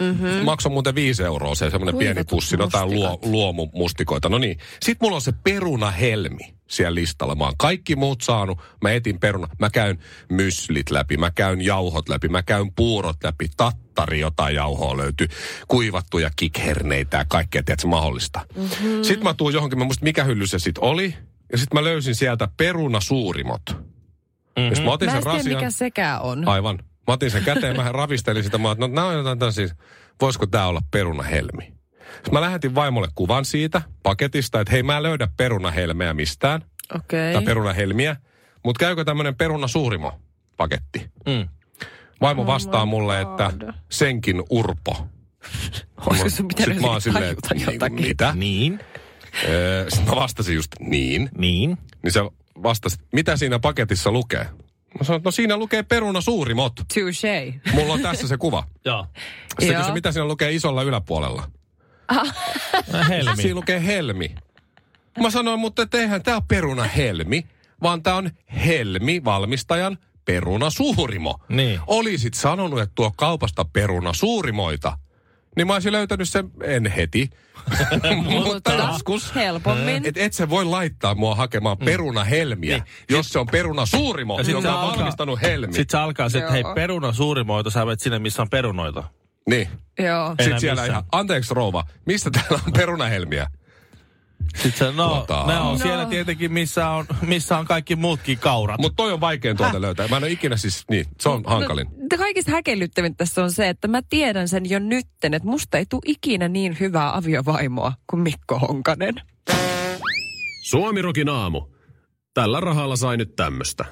Mm-hmm. 0.00 0.44
Maksoi 0.44 0.72
muuten 0.72 0.94
viisi 0.94 1.22
euroa 1.22 1.54
se 1.54 1.70
semmoinen 1.70 1.98
pieni 1.98 2.24
pussi, 2.24 2.56
no 2.56 2.66
tää 2.66 2.86
luo, 2.86 3.18
luomumustikoita. 3.22 4.28
No 4.28 4.38
niin. 4.38 4.58
Sitten 4.82 5.06
mulla 5.06 5.16
on 5.16 5.20
se 5.20 5.32
perunahelmi 5.44 6.54
siellä 6.70 6.94
listalla. 6.94 7.34
Mä 7.34 7.44
oon 7.44 7.54
kaikki 7.58 7.96
muut 7.96 8.20
saanut. 8.22 8.58
Mä 8.82 8.92
etin 8.92 9.20
peruna. 9.20 9.48
Mä 9.58 9.70
käyn 9.70 9.98
myslit 10.28 10.90
läpi, 10.90 11.16
mä 11.16 11.30
käyn 11.30 11.60
jauhot 11.60 12.08
läpi, 12.08 12.28
mä 12.28 12.42
käyn 12.42 12.72
puurot 12.72 13.16
läpi, 13.24 13.48
tattari, 13.56 14.20
jotain 14.20 14.54
jauhoa 14.54 14.96
löytyy, 14.96 15.28
kuivattuja 15.68 16.30
kikherneitä 16.36 17.16
ja 17.16 17.24
kaikkea, 17.28 17.62
tiedätkö, 17.62 17.86
mahdollista. 17.88 18.40
Mm-hmm. 18.56 19.02
Sitten 19.02 19.24
mä 19.24 19.34
tuun 19.34 19.52
johonkin, 19.52 19.78
mä 19.78 19.84
muistan 19.84 20.04
mikä 20.04 20.24
hylly 20.24 20.46
se 20.46 20.58
sitten 20.58 20.84
oli. 20.84 21.14
Ja 21.52 21.58
sitten 21.58 21.80
mä 21.80 21.84
löysin 21.84 22.14
sieltä 22.14 22.48
perunasuurimot. 22.56 23.62
Mm-hmm. 23.70 24.68
Ja 24.70 24.76
sit 24.76 24.84
mä 24.84 24.90
otin 24.92 25.06
Mä 25.06 25.12
sen 25.12 25.18
en 25.18 25.22
tiedä, 25.24 25.36
rasian. 25.38 25.56
mikä 25.56 25.70
sekään 25.70 26.20
on. 26.22 26.48
Aivan. 26.48 26.78
Mä 26.78 27.14
otin 27.14 27.30
sen 27.30 27.44
käteen, 27.44 27.76
mä 27.76 27.92
ravistelin 27.92 28.44
sitä. 28.44 28.58
Mä 28.58 28.68
oon, 28.68 28.76
no 28.78 28.86
nämä 28.86 29.06
on 29.06 29.14
jotain 29.14 29.38
tämän 29.38 29.52
siis, 29.52 29.74
voisiko 30.20 30.46
tää 30.46 30.66
olla 30.66 30.80
perunahelmi? 30.90 31.72
Sitten 32.14 32.32
mä 32.32 32.40
lähetin 32.40 32.74
vaimolle 32.74 33.08
kuvan 33.14 33.44
siitä 33.44 33.82
paketista, 34.02 34.60
että 34.60 34.72
hei 34.72 34.82
mä 34.82 34.96
en 34.96 35.02
löydä 35.02 35.28
perunahelmeä 35.36 36.14
mistään. 36.14 36.64
Okei. 36.94 37.32
Tai 37.32 37.42
perunahelmiä. 37.42 38.16
Mutta 38.64 38.78
käykö 38.78 39.04
tämmönen 39.04 39.34
perunasuurimo 39.34 40.20
paketti? 40.56 41.10
Mm. 41.26 41.48
Vaimo 42.20 42.42
Oh 42.42 42.46
vastaa 42.46 42.86
mulle, 42.86 43.20
että 43.20 43.52
senkin 43.90 44.42
urpo. 44.50 44.96
Olisiko 46.06 46.30
sun 46.30 46.48
pitänyt 46.48 46.68
Sitten 46.74 46.82
mä 46.82 46.92
oon 46.92 47.00
silleen, 47.00 47.30
että 47.30 47.54
niin, 47.54 47.72
jotakin? 47.72 48.00
mitä? 48.06 48.32
Niin, 48.34 48.80
Sitten 49.88 50.14
mä 50.14 50.20
vastasin 50.20 50.54
just 50.54 50.72
niin. 50.80 51.30
niin. 51.38 51.78
Niin 52.02 52.12
se 52.12 52.20
vastasi, 52.62 52.98
mitä 53.12 53.36
siinä 53.36 53.58
paketissa 53.58 54.10
lukee? 54.10 54.46
Mä 54.98 55.04
sanoin, 55.04 55.18
että 55.18 55.26
no 55.26 55.30
siinä 55.30 55.56
lukee 55.56 55.82
peruna 55.82 56.20
suurimot. 56.20 56.72
Touché. 56.80 57.70
Mulla 57.74 57.92
on 57.92 58.00
tässä 58.00 58.28
se 58.28 58.36
kuva. 58.36 58.66
Joo. 58.84 59.06
Sitten 59.60 59.76
kysyi, 59.76 59.92
mitä 59.92 60.12
siinä 60.12 60.24
lukee 60.24 60.52
isolla 60.52 60.82
yläpuolella. 60.82 61.50
Helmi. 63.08 63.42
Siinä 63.42 63.54
lukee 63.54 63.86
helmi. 63.86 64.34
Mä 65.20 65.30
sanoin, 65.30 65.60
mutta 65.60 65.98
eihän 65.98 66.22
tää 66.22 66.40
peruna 66.48 66.84
helmi, 66.84 67.46
vaan 67.82 68.02
tää 68.02 68.14
on 68.14 68.30
helmi 68.64 69.24
valmistajan 69.24 69.98
peruna 70.24 70.70
suurimo. 70.70 71.40
Niin. 71.48 71.80
Olisit 71.86 72.34
sanonut, 72.34 72.80
että 72.80 72.92
tuo 72.94 73.12
kaupasta 73.16 73.64
peruna 73.64 74.12
suurimoita, 74.12 74.98
niin 75.56 75.66
mä 75.66 75.72
olisin 75.72 75.92
löytänyt 75.92 76.28
sen, 76.28 76.50
en 76.62 76.86
heti, 76.86 77.30
mutta 78.44 78.72
joskus. 78.72 79.34
Helpommin. 79.34 80.06
Et, 80.06 80.16
et 80.16 80.32
sä 80.32 80.48
voi 80.48 80.64
laittaa 80.64 81.14
mua 81.14 81.34
hakemaan 81.34 81.78
perunahelmiä, 81.78 82.76
Niin. 82.76 82.84
jos 83.10 83.28
se 83.28 83.38
on 83.38 83.46
peruna 83.46 83.86
suurimo, 83.86 84.38
Ja 84.38 84.44
sit 84.44 84.52
joka 84.52 84.68
on 84.74 84.80
alkaa- 84.80 84.96
valmistanut 84.98 85.42
helmi. 85.42 85.72
Sitten 85.72 85.98
se 85.98 86.02
alkaa 86.02 86.28
se, 86.28 86.38
että 86.38 86.52
hei 86.52 86.64
peruna 86.74 87.12
suurimoita, 87.12 87.70
sä 87.70 87.86
vet 87.86 88.00
sinne, 88.00 88.18
missä 88.18 88.42
on 88.42 88.50
perunoita. 88.50 89.04
Niin. 89.48 89.68
Joo. 89.98 90.06
Enää 90.26 90.34
Sitten 90.40 90.60
siellä 90.60 90.82
missään. 90.82 90.90
ihan, 90.90 91.04
anteeksi 91.12 91.54
rouva, 91.54 91.84
mistä 92.06 92.30
täällä 92.30 92.60
on 92.66 92.72
perunahelmiä? 92.72 93.46
Sitten 94.62 94.72
se, 94.88 94.96
no, 94.96 95.08
Tuota- 95.08 95.44
ne 95.46 95.58
on 95.58 95.72
No. 95.72 95.78
siellä 95.78 96.06
tietenkin, 96.06 96.52
missä 96.52 96.88
on, 96.88 97.06
missä 97.22 97.58
on 97.58 97.66
kaikki 97.66 97.96
muutkin 97.96 98.38
kaurat. 98.38 98.80
Mutta 98.80 98.96
toi 98.96 99.12
on 99.12 99.20
vaikein 99.20 99.56
tuolta 99.56 99.80
löytää. 99.80 100.08
Mä 100.08 100.16
en 100.16 100.22
ole 100.22 100.30
ikinä 100.30 100.56
siis, 100.56 100.84
niin, 100.90 101.06
se 101.20 101.28
on 101.28 101.42
hankalin. 101.46 101.86
No, 101.86 102.18
kaikista 102.18 102.50
häkellyttävintä 102.50 103.16
tässä 103.16 103.42
on 103.42 103.52
se, 103.52 103.68
että 103.68 103.88
mä 103.88 104.00
tiedän 104.10 104.48
sen 104.48 104.70
jo 104.70 104.78
nytten, 104.78 105.34
että 105.34 105.48
musta 105.48 105.78
ei 105.78 105.86
tule 105.90 106.02
ikinä 106.06 106.48
niin 106.48 106.76
hyvää 106.80 107.16
aviovaimoa 107.16 107.92
kuin 108.10 108.20
Mikko 108.22 108.58
Honkanen. 108.58 109.14
Suomirokin 110.62 111.28
aamu. 111.28 111.62
Tällä 112.34 112.60
rahalla 112.60 112.96
sai 112.96 113.16
nyt 113.16 113.36
tämmöstä. 113.36 113.84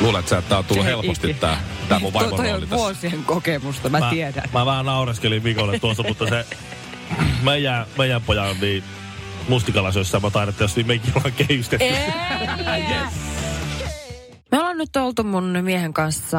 Luulet 0.00 0.28
sä, 0.28 0.38
että 0.38 0.48
tää 0.48 0.58
on 0.58 0.64
tullut 0.64 0.84
Ei 0.86 0.90
helposti 0.90 1.26
ikinä. 1.30 1.40
tää, 1.40 1.60
tää 1.88 1.98
mun 1.98 2.12
Toi, 2.12 2.20
vaimon 2.22 2.36
toi 2.36 2.46
rooli 2.46 2.62
on 2.62 2.68
tässä. 2.68 2.76
vuosien 2.76 3.24
kokemusta, 3.24 3.88
mä, 3.88 4.00
mä, 4.00 4.10
tiedän. 4.10 4.44
Mä 4.52 4.66
vähän 4.66 4.86
naureskelin 4.86 5.42
Mikolle 5.42 5.78
tuossa, 5.78 6.02
mutta 6.02 6.26
se 6.28 6.46
meidän, 7.42 7.86
meidän 7.98 8.22
pojan 8.22 8.56
niin 8.60 8.84
mustikalasyössä 9.48 10.20
mä 10.20 10.30
taidan, 10.30 10.48
että 10.48 10.64
jos 10.64 10.76
niin 10.76 10.86
mekin 10.86 11.12
ollaan 11.16 11.32
kehystetty. 11.32 11.94
Me 14.52 14.58
ollaan 14.58 14.78
nyt 14.78 14.96
oltu 14.96 15.24
mun 15.24 15.58
miehen 15.62 15.92
kanssa 15.92 16.38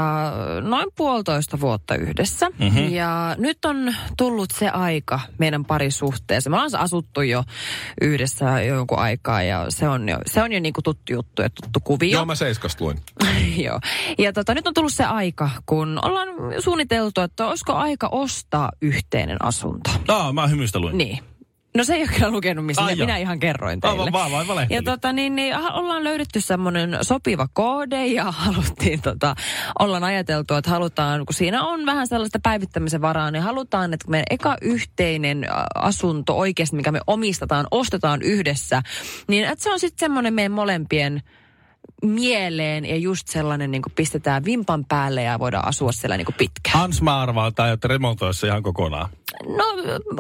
noin 0.62 0.88
puolitoista 0.98 1.60
vuotta 1.60 1.96
yhdessä. 1.96 2.50
Mhm. 2.50 2.64
Mm-hmm. 2.64 2.94
Ja 2.94 3.36
nyt 3.38 3.66
on 3.66 3.96
tullut 4.18 4.52
se 4.52 4.70
aika 4.70 5.20
meidän 5.38 5.66
parisuhteessa. 5.66 6.50
Me 6.50 6.56
ollaan 6.56 6.82
asuttu 6.82 7.22
jo 7.22 7.44
yhdessä 8.02 8.62
jonkun 8.62 9.00
aikaa 9.00 9.44
ja 9.44 9.66
se 9.70 9.88
on 9.88 10.10
jo, 10.10 10.18
se 10.26 10.44
on 10.44 10.52
jo 10.52 10.60
niinku 10.60 10.82
tuttu 10.82 11.14
juttu 11.14 11.42
ja 11.42 11.50
tuttu 11.50 11.80
kuvio. 11.84 12.12
Joo, 12.12 12.26
mä 12.26 12.36
seiskasta 12.36 12.84
luin. 12.84 13.00
Joo. 13.66 13.80
Ja 14.18 14.34
tota, 14.34 14.54
nyt 14.54 14.68
on 14.68 14.74
tullut 14.74 14.94
se 14.94 15.04
aika, 15.04 15.50
kun 15.66 16.00
ollaan 16.06 16.28
suunniteltu, 16.60 17.22
että 17.22 17.48
olisiko 17.48 17.74
aika 17.74 18.10
ostaa 18.12 18.72
yhteinen 18.82 19.46
asunto. 19.46 19.90
No, 20.08 20.34
mä 20.34 20.48
hymysteluin. 20.48 20.98
Niin. 20.98 21.20
No 21.78 21.84
se 21.84 21.96
ei 21.96 22.02
ole 22.02 22.10
kyllä 22.16 22.32
lukenut 22.32 22.66
missään, 22.66 22.88
Ai 22.88 22.96
minä, 22.96 23.18
ihan 23.18 23.40
kerroin 23.40 23.80
teille. 23.80 24.12
vaan, 24.12 24.32
vaan 24.32 24.48
valehtelin. 24.48 24.86
Ja 24.86 24.92
tota 24.92 25.14
niin, 25.14 25.36
niin 25.36 25.56
ollaan 25.58 26.04
löydetty 26.04 26.42
semmoinen 26.42 26.98
sopiva 27.02 27.48
koode 27.54 28.06
ja 28.06 28.32
haluttiin 28.42 29.02
tota, 29.02 29.36
ollaan 29.80 30.04
ajateltu, 30.04 30.54
että 30.54 30.70
halutaan, 30.70 31.26
kun 31.26 31.34
siinä 31.34 31.64
on 31.64 31.86
vähän 31.86 32.08
sellaista 32.08 32.40
päivittämisen 32.44 33.02
varaa, 33.02 33.32
niin 33.32 33.44
halutaan, 33.44 33.94
että 33.94 34.10
meidän 34.10 34.26
eka 34.30 34.58
yhteinen 34.62 35.46
asunto 35.76 36.38
oikeasti, 36.38 36.76
mikä 36.76 36.92
me 36.92 37.02
omistetaan, 37.08 37.68
ostetaan 37.72 38.22
yhdessä, 38.22 38.82
niin 39.28 39.46
että 39.46 39.64
se 39.64 39.74
on 39.74 39.80
sitten 39.80 40.00
semmoinen 40.00 40.34
meidän 40.34 40.52
molempien 40.52 41.22
mieleen 42.02 42.86
ja 42.86 42.96
just 42.96 43.28
sellainen 43.28 43.72
niin 43.72 43.82
kuin 43.82 43.94
pistetään 43.96 44.46
vimpan 44.46 44.86
päälle 44.86 45.24
ja 45.24 45.40
voidaan 45.40 45.68
asua 45.68 45.92
siellä 45.92 46.18
niin 46.18 46.26
kuin 46.26 46.36
pitkään. 46.36 46.80
Hans 46.80 47.02
mä 47.02 47.20
arvaan, 47.20 47.48
että 47.48 47.64
aiot 47.64 47.86
remontoida 47.86 48.34
se 48.34 48.48
ihan 48.48 48.64
kokonaan. 48.64 49.10
No 49.58 49.64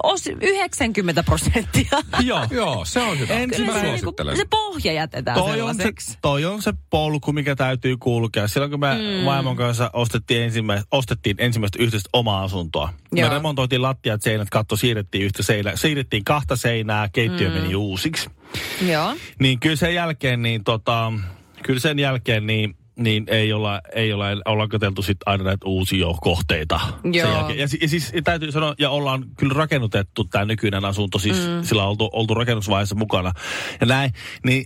os, 0.04 0.28
90 0.42 1.24
prosenttia. 1.24 2.00
Joo. 2.24 2.48
Joo, 2.52 2.86
se 2.86 3.00
on 3.00 3.20
hyvä. 3.20 3.34
Ensin 3.34 3.66
mä 3.66 3.74
se, 3.74 3.98
suosittelen. 4.00 4.38
se 4.38 4.46
pohja 4.50 4.94
jätetään 4.94 5.38
Toi 5.38 5.62
on, 5.62 5.76
se, 5.76 5.92
toi 6.22 6.46
on 6.46 6.62
se 6.62 6.74
polku, 6.90 7.34
mikä 7.34 7.56
täytyy 7.56 7.98
kulkea. 7.98 8.48
Silloin 8.48 8.72
kun 8.72 8.80
me 8.80 8.96
mm. 8.96 9.26
vaimon 9.26 9.56
kanssa 9.56 9.90
ostettiin, 9.94 10.44
ensimmäistä, 10.44 10.88
ostettiin 10.92 11.36
ensimmäistä 11.40 11.84
yhteistä 11.84 12.10
omaa 12.14 12.44
asuntoa. 12.44 12.94
Joo. 13.12 13.30
Me 13.30 13.36
remontoitiin 13.36 13.82
lattiat, 13.82 14.22
seinät, 14.22 14.50
katto, 14.50 14.76
siirrettiin 14.76 15.26
yhtä 15.26 15.44
seinää. 15.44 15.76
Siirrettiin 15.76 16.26
kahta 16.26 16.56
seinää, 16.56 17.10
keittiö 17.14 17.50
mm. 17.50 17.56
meni 17.56 17.76
uusiksi. 17.76 18.30
Joo. 18.88 19.16
Niin 19.40 19.60
kyllä 19.60 19.76
sen 19.76 19.96
jälkeen, 19.96 20.42
niin 20.42 20.64
tota, 20.64 21.14
kyllä 21.64 21.80
sen 21.80 22.00
jälkeen, 22.00 22.48
niin 22.48 22.76
niin 22.96 23.24
ei 23.28 23.54
olla, 23.54 23.82
ei 23.96 24.14
olla, 24.14 24.26
ollaan 24.46 24.70
katseltu 24.70 25.02
sit 25.02 25.18
aina 25.26 25.44
näitä 25.44 25.66
uusia 25.66 26.08
kohteita. 26.22 26.80
Sen 27.02 27.14
Joo. 27.14 27.32
jälkeen. 27.32 27.60
Ja, 27.60 27.68
ja 27.82 27.88
siis 27.88 28.14
täytyy 28.24 28.52
sanoa, 28.52 28.76
ja 28.80 28.90
ollaan 28.90 29.26
kyllä 29.38 29.54
rakennutettu 29.54 30.24
tämä 30.24 30.46
nykyinen 30.46 30.86
asunto, 30.86 31.20
siis 31.20 31.38
mm. 31.38 31.64
sillä 31.64 31.84
on 31.84 31.90
oltu, 31.90 32.10
oltu 32.14 32.34
rakennusvaiheessa 32.34 32.96
mukana. 32.96 33.32
Ja 33.82 33.88
näin, 33.88 34.14
niin, 34.46 34.66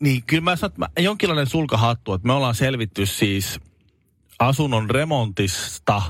niin 0.00 0.22
kyllä 0.26 0.42
mä 0.42 0.56
sanon, 0.56 0.88
jonkinlainen 0.98 1.46
sulkahattu, 1.46 2.14
että 2.14 2.26
me 2.26 2.32
ollaan 2.32 2.54
selvitty 2.54 3.06
siis 3.06 3.60
asunnon 4.38 4.90
remontista 4.90 6.02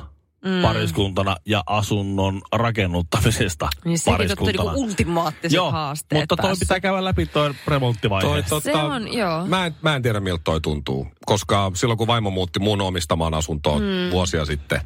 mm. 0.44 0.62
pariskuntana 0.62 1.36
ja 1.46 1.62
asunnon 1.66 2.42
rakennuttamisesta 2.52 3.68
Niin 3.84 3.98
pariskuntana. 4.04 4.62
niinku 4.72 4.82
ultimaattiset 4.82 5.52
Joo, 5.56 5.70
haasteet 5.70 6.22
mutta 6.22 6.36
toi 6.36 6.42
päässä. 6.48 6.62
pitää 6.62 6.80
käydä 6.80 7.04
läpi 7.04 7.26
toi 7.26 7.54
remonttivaihe. 7.66 8.26
Toi, 8.28 8.42
totta, 8.42 8.70
Se 8.72 8.76
on, 8.76 9.12
joo. 9.12 9.46
Mä, 9.46 9.66
en, 9.66 9.74
mä 9.82 9.96
en 9.96 10.02
tiedä 10.02 10.20
miltä 10.20 10.40
toi 10.44 10.60
tuntuu, 10.60 11.06
koska 11.26 11.72
silloin 11.74 11.98
kun 11.98 12.06
vaimo 12.06 12.30
muutti 12.30 12.58
mun 12.60 12.80
omistamaan 12.80 13.34
asuntoon 13.34 13.82
mm. 13.82 14.10
vuosia 14.10 14.44
sitten, 14.44 14.80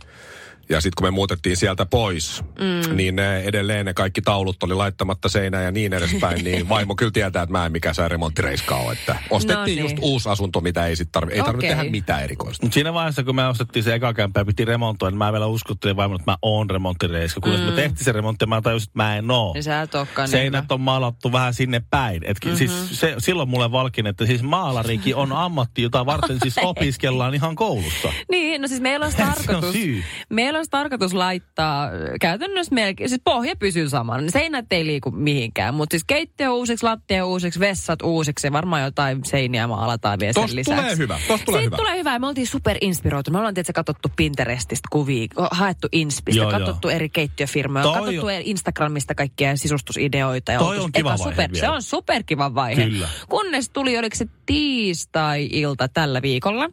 ja 0.69 0.81
sitten 0.81 0.93
kun 0.97 1.07
me 1.07 1.11
muutettiin 1.11 1.57
sieltä 1.57 1.87
pois, 1.87 2.43
mm. 2.61 2.97
niin 2.97 3.17
ne, 3.17 3.41
edelleen 3.41 3.87
ne 3.87 3.95
kaikki 3.95 4.23
taulut 4.23 4.63
oli 4.63 4.75
laittamatta 4.75 5.29
seinään 5.29 5.65
ja 5.65 5.71
niin 5.71 5.93
edespäin, 5.93 6.45
niin 6.45 6.69
vaimo 6.75 6.95
kyllä 6.95 7.13
tietää, 7.13 7.43
että 7.43 7.53
mä 7.53 7.67
en 7.67 7.73
mikään 7.73 7.95
sää 7.95 8.09
remonttireiska 8.09 8.77
ole. 8.77 8.93
Että 8.93 9.17
ostettiin 9.31 9.65
No 9.65 9.65
niin. 9.65 9.81
just 9.81 9.97
uusi 10.01 10.29
asunto, 10.29 10.61
mitä 10.61 10.87
ei 10.87 10.97
sit 10.97 11.09
tarvi, 11.13 11.33
ei 11.33 11.43
tarvitse 11.43 11.67
Okei. 11.67 11.77
tehdä 11.77 11.91
mitään 11.91 12.25
erikoista. 12.25 12.67
Mut 12.67 12.73
siinä 12.73 12.95
vaiheessa, 12.95 13.25
kun 13.25 13.37
me 13.37 13.47
ostettiin 13.49 13.83
se 13.83 13.95
eka 13.95 14.15
kämppä 14.15 14.41
ja 14.41 14.45
piti 14.45 14.65
remontoida, 14.65 15.11
niin 15.11 15.19
mä 15.19 15.33
vielä 15.33 15.47
uskottelin 15.47 15.97
vaimolle, 15.97 16.21
että 16.21 16.31
mä 16.31 16.37
oon 16.43 16.71
remonttireiska. 16.71 17.41
Kun 17.41 17.53
mm. 17.53 17.61
me 17.61 17.73
tehtiin 17.73 18.05
se 18.05 18.13
remontti, 18.13 18.47
mä 18.47 18.63
tajusin, 18.63 18.89
että 18.89 18.99
mä 18.99 19.17
en 19.17 19.31
oo. 19.31 19.53
Niin 19.55 19.63
sä 19.63 19.83
et 19.83 19.95
olekaan 19.95 20.29
Seinät 20.29 20.73
on 20.73 20.81
maalattu 20.81 21.33
vähän 21.33 21.55
sinne 21.55 21.83
päin. 21.91 22.25
Et 22.25 22.37
mm-hmm. 22.45 22.59
siis 22.59 23.01
se, 23.01 23.15
silloin 23.19 23.49
mulle 23.49 23.73
valkin, 23.73 24.07
että 24.07 24.27
siis 24.27 24.43
maalarikin 24.43 25.17
on 25.17 25.33
ammatti, 25.33 25.83
jota 25.83 26.07
varten 26.07 26.39
siis 26.43 26.59
opiskellaan 26.73 27.35
ihan 27.35 27.55
koulussa. 27.55 28.13
Niin, 28.31 28.63
no 28.63 28.69
siis 28.69 28.81
meillä 28.81 29.07
olisi 29.07 29.17
Se 29.23 29.23
on 29.23 29.33
tarkoitus, 29.33 29.73
syy. 29.73 30.05
meillä 30.29 30.54
olisi 30.59 30.71
tarkoitus 30.71 31.15
laittaa 31.15 31.89
ö, 31.89 31.91
käytännössä 32.21 32.75
melkein, 32.75 33.09
siis 33.09 33.21
pohja 33.25 33.57
pysyy 33.57 33.89
samana, 33.89 34.31
seinät 34.31 34.67
ei 34.71 34.87
liiku 34.87 35.11
mihinkään, 35.11 35.75
mutta 35.75 35.95
siis 35.95 36.05
keittiö 36.05 36.51
uusiksi, 36.53 36.87
lattia 36.87 37.27
uusiksi, 37.27 37.61
vessat 37.61 38.03
uusiksi 38.03 38.47
ja 38.47 38.53
varmaan 38.53 38.83
jotain 38.83 39.25
seiniä 39.25 39.67
maalataan 39.67 40.19
vielä 40.21 40.33
sen 40.33 40.57
lisäksi. 40.57 40.81
tulee 40.83 40.97
hyvä, 40.97 41.19
tosta 41.29 41.45
tulee 41.47 41.61
Siitä 41.63 41.77
hyvä. 41.77 41.77
tulee 41.77 41.99
hyvä. 41.99 42.19
Me 42.19 42.27
oltiin 42.27 42.47
super 42.47 42.77
inspiroitu. 42.81 43.31
Me 43.31 43.39
ollaan 43.39 43.55
tietysti 43.55 43.73
katsottu 43.73 44.09
Pinterestistä 44.17 44.89
kuvia, 44.93 45.27
haettu 45.51 45.89
Inspistä, 45.93 46.43
Joo, 46.43 46.51
katsottu 46.51 46.89
eri 46.89 47.09
keittiöfirmoja, 47.09 47.83
Toi 47.83 47.95
katsottu 47.99 48.27
on- 48.27 48.33
Instagramista 48.45 49.15
kaikkia 49.15 49.57
sisustusideoita. 49.57 50.53
Ja 50.53 50.59
Toi 50.59 50.79
on 50.79 50.93
kiva 50.93 51.09
vaihe 51.19 51.31
super, 51.31 51.51
Se 51.55 51.61
vielä. 51.61 51.73
on 51.75 51.83
superkiva 51.83 52.55
vaihe. 52.55 52.85
Kyllä. 52.85 53.09
Kunnes 53.29 53.71
tuli, 53.71 53.99
oliko 53.99 54.17
se 54.17 54.27
tiistai-ilta 54.47 55.89
tällä 55.89 56.23
viikolla. 56.23 56.69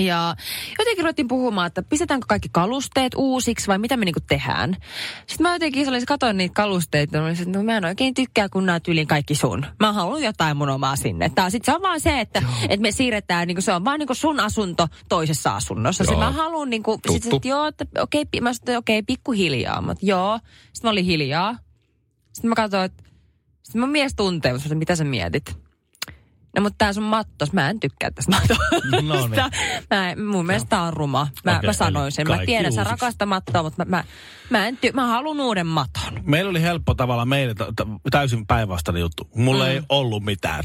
Ja 0.00 0.36
jotenkin 0.78 1.04
ruvettiin 1.04 1.28
puhumaan, 1.28 1.66
että 1.66 1.82
pistetäänkö 1.82 2.26
kaikki 2.28 2.48
kalusteet 2.52 3.12
uusiksi 3.16 3.66
vai 3.66 3.78
mitä 3.78 3.96
me 3.96 4.04
niinku 4.04 4.20
tehdään. 4.28 4.76
Sitten 5.26 5.42
mä 5.42 5.52
jotenkin 5.52 5.84
sellaisen 5.84 6.06
katoin 6.06 6.36
niitä 6.36 6.54
kalusteita 6.54 7.16
ja 7.16 7.22
olisin, 7.22 7.46
että 7.46 7.58
no 7.58 7.64
mä 7.64 7.76
en 7.76 7.84
oikein 7.84 8.14
tykkää, 8.14 8.48
kun 8.48 8.66
nämä 8.66 8.80
tyyliin 8.80 9.06
kaikki 9.06 9.34
sun. 9.34 9.66
Mä 9.80 9.92
haluan 9.92 10.22
jotain 10.22 10.56
mun 10.56 10.68
omaa 10.68 10.96
sinne. 10.96 11.30
Tää 11.34 11.50
sit 11.50 11.64
se 11.64 11.74
on 11.74 11.82
vaan 11.82 12.00
se, 12.00 12.20
että, 12.20 12.42
että 12.68 12.82
me 12.82 12.92
siirretään, 12.92 13.48
niinku, 13.48 13.60
se 13.60 13.72
on 13.72 13.84
vaan 13.84 13.98
niinku 13.98 14.14
sun 14.14 14.40
asunto 14.40 14.88
toisessa 15.08 15.56
asunnossa. 15.56 16.04
Se 16.04 16.12
Joo. 16.12 16.20
mä 16.20 16.30
haluan 16.30 16.70
niinku, 16.70 17.00
sit, 17.10 17.22
sit, 17.22 17.44
joo, 17.44 17.66
että 17.66 17.86
okei, 17.98 18.24
pi- 18.24 18.40
mä 18.40 18.52
sanoin, 18.52 18.68
että 18.68 18.78
okei, 18.78 19.02
pikkuhiljaa, 19.02 19.80
mutta 19.82 20.06
joo. 20.06 20.38
Sitten 20.72 20.88
mä 20.88 20.90
olin 20.90 21.04
hiljaa. 21.04 21.58
Sitten 22.32 22.48
mä 22.48 22.54
katsoin, 22.54 22.84
että 22.84 23.02
sitten 23.62 23.80
mun 23.80 23.90
mies 23.90 24.14
tuntee, 24.14 24.52
mutta 24.52 24.74
mitä 24.74 24.96
sä 24.96 25.04
mietit? 25.04 25.69
No 26.56 26.62
mutta 26.62 26.74
tää 26.78 26.92
sun 26.92 27.02
mattos, 27.02 27.52
mä 27.52 27.70
en 27.70 27.80
tykkää 27.80 28.10
tästä 28.10 28.32
matosta. 28.32 28.64
No 29.02 29.26
niin. 29.26 29.42
mä, 29.90 30.10
en- 30.10 30.24
mun 30.24 30.46
mielestä 30.46 30.68
tää 30.68 30.82
on 30.82 30.92
ruma. 30.92 31.28
Mä, 31.44 31.56
Okei, 31.56 31.68
mä 31.68 31.72
sanoin 31.72 32.12
sen. 32.12 32.28
Mä 32.28 32.38
tiedän, 32.46 32.72
sä 32.72 32.80
uusiksi. 32.80 32.90
rakastat 32.90 33.28
mattoa, 33.28 33.62
mutta 33.62 33.84
mä, 33.84 33.96
mä, 33.96 34.04
mä, 34.50 34.66
en 34.66 34.74
ty- 34.86 34.92
mä 34.94 35.06
haluan 35.06 35.40
uuden 35.40 35.66
maton. 35.66 36.20
Meillä 36.22 36.50
oli 36.50 36.62
helppo 36.62 36.94
tavalla 36.94 37.24
meille 37.24 37.54
t- 37.54 37.58
t- 37.58 38.10
täysin 38.10 38.46
päinvastainen 38.46 39.00
juttu. 39.00 39.28
Mulla 39.34 39.64
mm. 39.64 39.70
ei 39.70 39.80
ollut 39.88 40.24
mitään. 40.24 40.64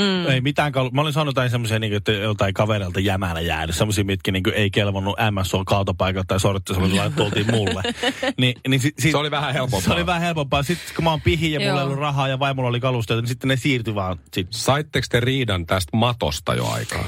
Mm. 0.00 0.30
Ei 0.30 0.40
mitään 0.40 0.72
kalu- 0.72 0.90
Mä 0.90 1.00
olin 1.00 1.12
saanut 1.12 1.32
jotain 1.32 1.50
semmoisia, 1.50 1.78
niin 1.78 1.92
että 1.94 2.12
jotain 2.12 2.54
kavereilta 2.54 3.00
jämänä 3.00 3.40
jäänyt. 3.40 3.76
Semmoisia, 3.76 4.04
mitkä 4.04 4.32
niin 4.32 4.42
ei 4.54 4.70
kelvannut 4.70 5.16
MSO 5.30 5.64
kautopaikalta 5.64 6.26
tai 6.26 6.40
sorttisella 6.40 7.10
tultiin 7.10 7.46
mulle. 7.50 7.82
Ni, 8.40 8.54
niin 8.68 8.80
si, 8.80 8.92
si, 8.98 9.10
Se 9.10 9.16
oli 9.16 9.30
vähän 9.30 9.52
helpompaa. 9.52 9.80
Se 9.80 9.92
oli 9.92 10.06
vähän 10.06 10.22
helpompaa. 10.22 10.62
Sitten 10.62 10.94
kun 10.94 11.04
mä 11.04 11.10
oon 11.10 11.20
pihi 11.20 11.52
ja 11.52 11.60
mulla 11.60 11.80
ei 11.80 11.84
ollut 11.84 11.98
rahaa 11.98 12.28
ja 12.28 12.38
vaimolla 12.38 12.68
oli 12.68 12.80
kalusteita, 12.80 13.20
niin 13.22 13.28
sitten 13.28 13.48
ne 13.48 13.56
siirtyi 13.56 13.94
vaan. 13.94 14.18
Sit. 14.34 14.46
Saitteko 14.50 15.06
te 15.10 15.20
riidan 15.20 15.66
tästä 15.66 15.96
matosta 15.96 16.54
jo 16.54 16.66
aikaan? 16.68 17.04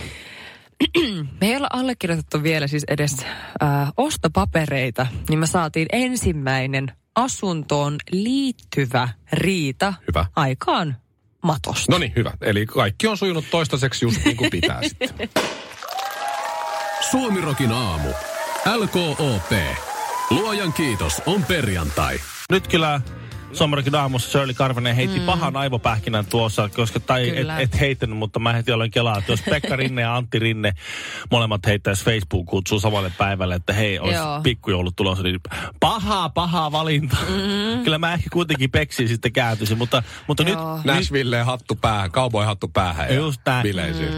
Me 1.40 1.47
ei 1.47 1.57
olla 1.57 1.69
allekirjoitettu 1.73 2.43
vielä 2.43 2.67
siis 2.67 2.85
edes 2.88 3.17
äh, 3.62 3.93
ostopapereita, 3.97 5.07
niin 5.29 5.38
me 5.38 5.47
saatiin 5.47 5.87
ensimmäinen 5.93 6.93
asuntoon 7.14 7.97
liittyvä 8.11 9.09
riita 9.33 9.95
Hyvä. 10.09 10.27
aikaan 10.37 10.97
matosta. 11.43 11.93
No 11.93 11.99
niin, 11.99 12.13
hyvä. 12.17 12.33
Eli 12.41 12.67
kaikki 12.67 13.07
on 13.07 13.17
sujunut 13.17 13.45
toistaiseksi 13.51 14.05
just 14.05 14.25
niin 14.25 14.37
kuin 14.37 14.51
pitää 14.51 14.81
sitten. 14.89 15.29
Suomirokin 17.11 17.73
aamu. 17.73 18.09
LKOP. 18.77 19.53
Luojan 20.31 20.73
kiitos, 20.73 21.23
on 21.27 21.45
perjantai. 21.45 22.21
Nyt 22.51 22.69
kyllä 22.69 23.01
Suomarikin 23.53 23.95
aamussa 23.95 24.31
Shirley 24.31 24.55
Karvinen 24.55 24.97
heitti 24.97 25.19
mm. 25.21 25.27
pahan 25.27 25.57
aivopähkinän 25.57 26.27
tuossa, 26.27 26.69
koska, 26.77 27.01
tai 27.01 27.29
et, 27.29 27.35
Kyllä. 27.37 27.59
et 27.61 27.81
heittänyt, 27.81 28.17
mutta 28.19 28.38
mä 28.38 28.53
heti 28.53 28.73
olen 28.73 28.91
kelaa, 28.91 29.19
että 29.19 29.33
jos 29.33 29.43
Pekka 29.51 29.77
Rinne 29.77 30.03
ja 30.03 30.17
Antti 30.17 30.38
Rinne 30.38 30.73
molemmat 31.31 31.67
heittäisi 31.67 32.05
Facebook-kutsua 32.05 32.81
samalle 32.81 33.12
päivälle, 33.19 33.55
että 33.55 33.73
hei, 33.73 33.99
olisi 33.99 34.19
Joo. 34.19 34.41
pikkujoulut 34.43 34.97
tulossa, 34.97 35.23
niin 35.25 35.41
pahaa, 35.81 36.29
pahaa 36.29 36.73
valinta. 36.73 37.17
Mm. 37.29 37.85
Kyllä 37.85 37.99
mä 37.99 38.12
ehkä 38.15 38.31
kuitenkin 38.33 38.71
peksiin 38.71 39.09
sitten 39.09 39.33
kääntyisin, 39.33 39.79
mutta, 39.79 40.03
mutta 40.29 40.45
nyt, 40.45 40.55
Joo. 40.55 40.77
nyt 40.77 40.85
Nashville 40.85 41.43
hattu 41.43 41.75
päähän, 41.75 42.11
cowboy 42.12 42.45
hattu 42.45 42.69
päähän 42.69 43.09
ja 43.09 43.15
Just 43.15 43.41
näin. 43.47 43.62
bileisiin. 43.62 44.12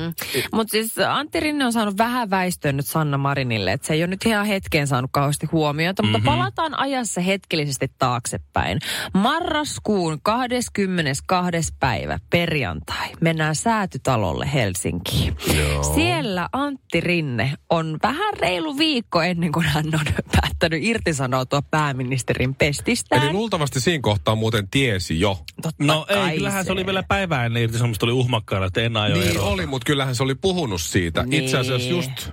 Mutta 0.52 0.70
siis 0.70 0.98
Antti 1.08 1.40
Rinne 1.40 1.64
on 1.66 1.72
saanut 1.72 1.98
vähän 1.98 2.30
väistöä 2.30 2.72
nyt 2.72 2.86
Sanna 2.86 3.18
Marinille, 3.18 3.72
että 3.72 3.86
se 3.86 3.94
ei 3.94 4.00
ole 4.02 4.06
nyt 4.10 4.26
ihan 4.26 4.46
hetkeen 4.46 4.86
saanut 4.86 5.10
kauheasti 5.12 5.46
huomiota, 5.52 6.02
mutta 6.02 6.18
Mhm. 6.18 6.24
palataan 6.26 6.78
ajassa 6.78 7.20
hetkellisesti 7.20 7.90
taaksepäin. 7.98 8.78
Marraskuun 9.24 10.18
22. 10.22 11.74
päivä, 11.80 12.18
perjantai, 12.30 13.08
mennään 13.20 13.54
säätytalolle 13.54 14.52
Helsinkiin. 14.52 15.36
Joo. 15.56 15.82
Siellä 15.94 16.48
Antti 16.52 17.00
Rinne 17.00 17.54
on 17.70 17.98
vähän 18.02 18.34
reilu 18.40 18.78
viikko 18.78 19.22
ennen 19.22 19.52
kuin 19.52 19.66
hän 19.66 19.84
on 19.94 20.06
päättänyt 20.40 20.82
irtisanoutua 20.82 21.62
pääministerin 21.62 22.54
pestistään. 22.54 23.22
Eli 23.22 23.32
luultavasti 23.32 23.80
siinä 23.80 24.02
kohtaa 24.02 24.34
muuten 24.34 24.68
tiesi 24.70 25.20
jo. 25.20 25.38
Totta 25.62 25.84
No 25.84 26.06
ei, 26.08 26.36
kyllähän 26.36 26.64
se 26.64 26.72
oli 26.72 26.86
vielä 26.86 27.02
päivää 27.02 27.46
ennen 27.46 27.62
irtisanomista, 27.62 28.06
oli 28.06 28.12
uhmakkaana, 28.12 28.66
että 28.66 28.80
en 28.80 28.96
aio 28.96 29.14
Niin 29.14 29.28
eroa. 29.30 29.44
oli, 29.46 29.66
mutta 29.66 29.86
kyllähän 29.86 30.14
se 30.14 30.22
oli 30.22 30.34
puhunut 30.34 30.80
siitä. 30.80 31.22
Niin. 31.22 31.44
Itse 31.44 31.58
asiassa 31.58 31.88
just... 31.90 32.30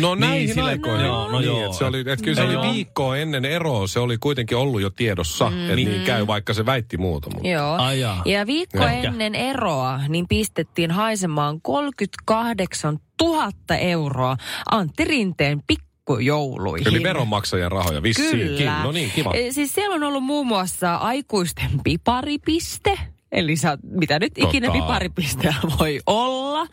No 0.00 0.14
näihin 0.14 0.48
sille- 0.54 0.70
aikoihin. 0.70 1.06
joo, 1.06 1.28
no 1.30 1.38
niin, 1.38 1.46
joo. 1.46 1.66
et 1.66 1.72
se 1.72 1.84
oli, 1.84 2.04
et 2.06 2.22
kyllä 2.22 2.34
se 2.34 2.52
No 2.52 2.60
oli 2.60 2.72
viikkoa 2.72 3.16
ennen 3.16 3.44
eroa, 3.44 3.86
se 3.86 4.00
oli 4.00 4.18
kuitenkin 4.18 4.56
ollut 4.56 4.80
jo 4.80 4.90
tiedossa, 4.90 5.50
mm. 5.50 5.62
että 5.62 5.76
niin 5.76 6.02
käy, 6.02 6.26
vaikka 6.26 6.54
se 6.54 6.66
väitti 6.66 6.96
muuta. 6.96 7.30
Mutta. 7.34 7.48
Joo. 7.48 7.76
Ai 7.76 8.00
jaa. 8.00 8.22
Ja 8.24 8.46
viikko 8.46 8.84
Ehkä. 8.84 9.08
ennen 9.08 9.34
eroa 9.34 10.00
niin 10.08 10.28
pistettiin 10.28 10.90
haisemaan 10.90 11.60
38 11.60 12.98
000 13.22 13.50
euroa 13.80 14.36
Antti 14.70 15.04
Rinteen 15.04 15.60
pikkujouluihin. 15.66 16.88
Eli 16.88 17.02
veronmaksajan 17.02 17.72
rahoja 17.72 18.02
vissiinkin. 18.02 18.56
Kyllä. 18.56 18.82
No 18.82 18.92
niin, 18.92 19.10
kiva. 19.10 19.32
E, 19.34 19.52
Siis 19.52 19.72
siellä 19.72 19.94
on 19.94 20.02
ollut 20.02 20.24
muun 20.24 20.46
muassa 20.46 20.94
aikuisten 20.96 21.70
piparipiste. 21.84 22.98
Eli 23.32 23.56
sä, 23.56 23.78
mitä 23.82 24.18
nyt 24.18 24.32
ikinä 24.38 24.66
Tota. 24.66 24.78
piparipiste 24.80 25.54
voi 25.78 26.00
olla. 26.06 26.66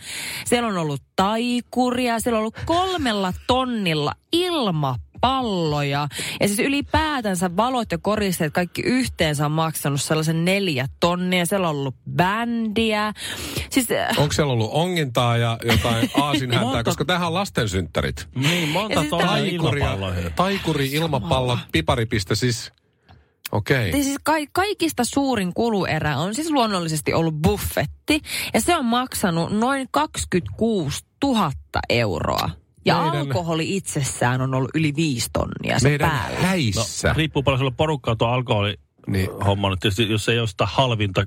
Siellä 0.46 0.70
on 0.70 0.78
ollut 0.78 1.02
taikuria, 1.16 2.20
siellä 2.20 2.38
on 2.38 2.42
ollut 2.42 2.58
kolmella 2.66 3.34
tonnilla 3.48 4.12
ilmapalloja. 4.32 6.08
Ja 6.40 6.48
siis 6.48 6.60
ylipäätänsä 6.60 7.56
valot 7.58 7.92
ja 7.92 7.98
koristeet 7.98 8.54
kaikki 8.54 8.82
yhteensä 8.82 9.46
on 9.46 9.52
maksanut 9.52 10.02
sellaisen 10.02 10.46
neljä 10.46 10.88
tonnia. 11.00 11.46
Siellä 11.46 11.70
on 11.70 11.76
ollut 11.76 11.96
bändiä. 12.16 13.14
Siis 13.70 13.92
äh, 13.92 14.20
Onko 14.20 14.34
siellä 14.34 14.54
ollut 14.54 14.70
ongintaa 14.74 15.38
ja 15.38 15.58
jotain 15.64 16.10
aasinhäntää, 16.22 16.72
Monta- 16.72 16.84
koska 16.84 17.06
tähän 17.06 17.28
on 17.28 17.34
lastensynttärit. 17.34 18.28
Niin, 18.36 18.70
monta 18.70 19.00
siis 19.00 19.10
tonnia 19.10 19.28
Taikuri, 19.28 19.80
ilmapalloihin. 19.80 20.34
taikuri 20.36 20.92
ilmapallot, 20.92 21.60
piparipiste 21.72 22.36
siis. 22.36 22.72
Okei. 23.52 23.92
Ja 23.92 24.04
siis 24.04 24.18
ka- 24.24 24.34
kaikista 24.52 25.04
suurin 25.04 25.54
kuluerä 25.54 26.18
on 26.18 26.36
siis 26.36 26.50
luonnollisesti 26.52 27.14
ollut 27.14 27.36
buffetti. 27.36 28.22
Ja 28.54 28.62
se 28.62 28.76
on 28.76 28.86
maksanut 28.86 29.52
noin 29.52 29.88
26 29.92 31.06
000 31.24 31.52
euroa. 31.90 32.50
Ja 32.86 33.02
Meidän- 33.02 33.18
alkoholi 33.20 33.76
itsessään 33.76 34.42
on 34.42 34.54
ollut 34.54 34.70
yli 34.76 34.96
viisi 34.96 35.30
tonnia 35.34 35.80
se 35.80 35.90
Meidän 35.90 36.10
päällä. 36.12 36.40
häissä. 36.40 37.08
No, 37.08 37.14
riippuu 37.18 37.44
paljon 37.44 37.60
sulla 37.60 37.72
porukkaa 37.72 38.16
tuo 38.16 38.28
alkoholi 38.28 38.78
Niin. 39.08 39.30
homma 39.46 39.70
nyt. 39.70 39.80
Tietysti, 39.80 40.10
jos 40.12 40.30
ei 40.30 40.40
ole 40.40 40.48
sitä 40.48 40.66
halvinta 40.66 41.24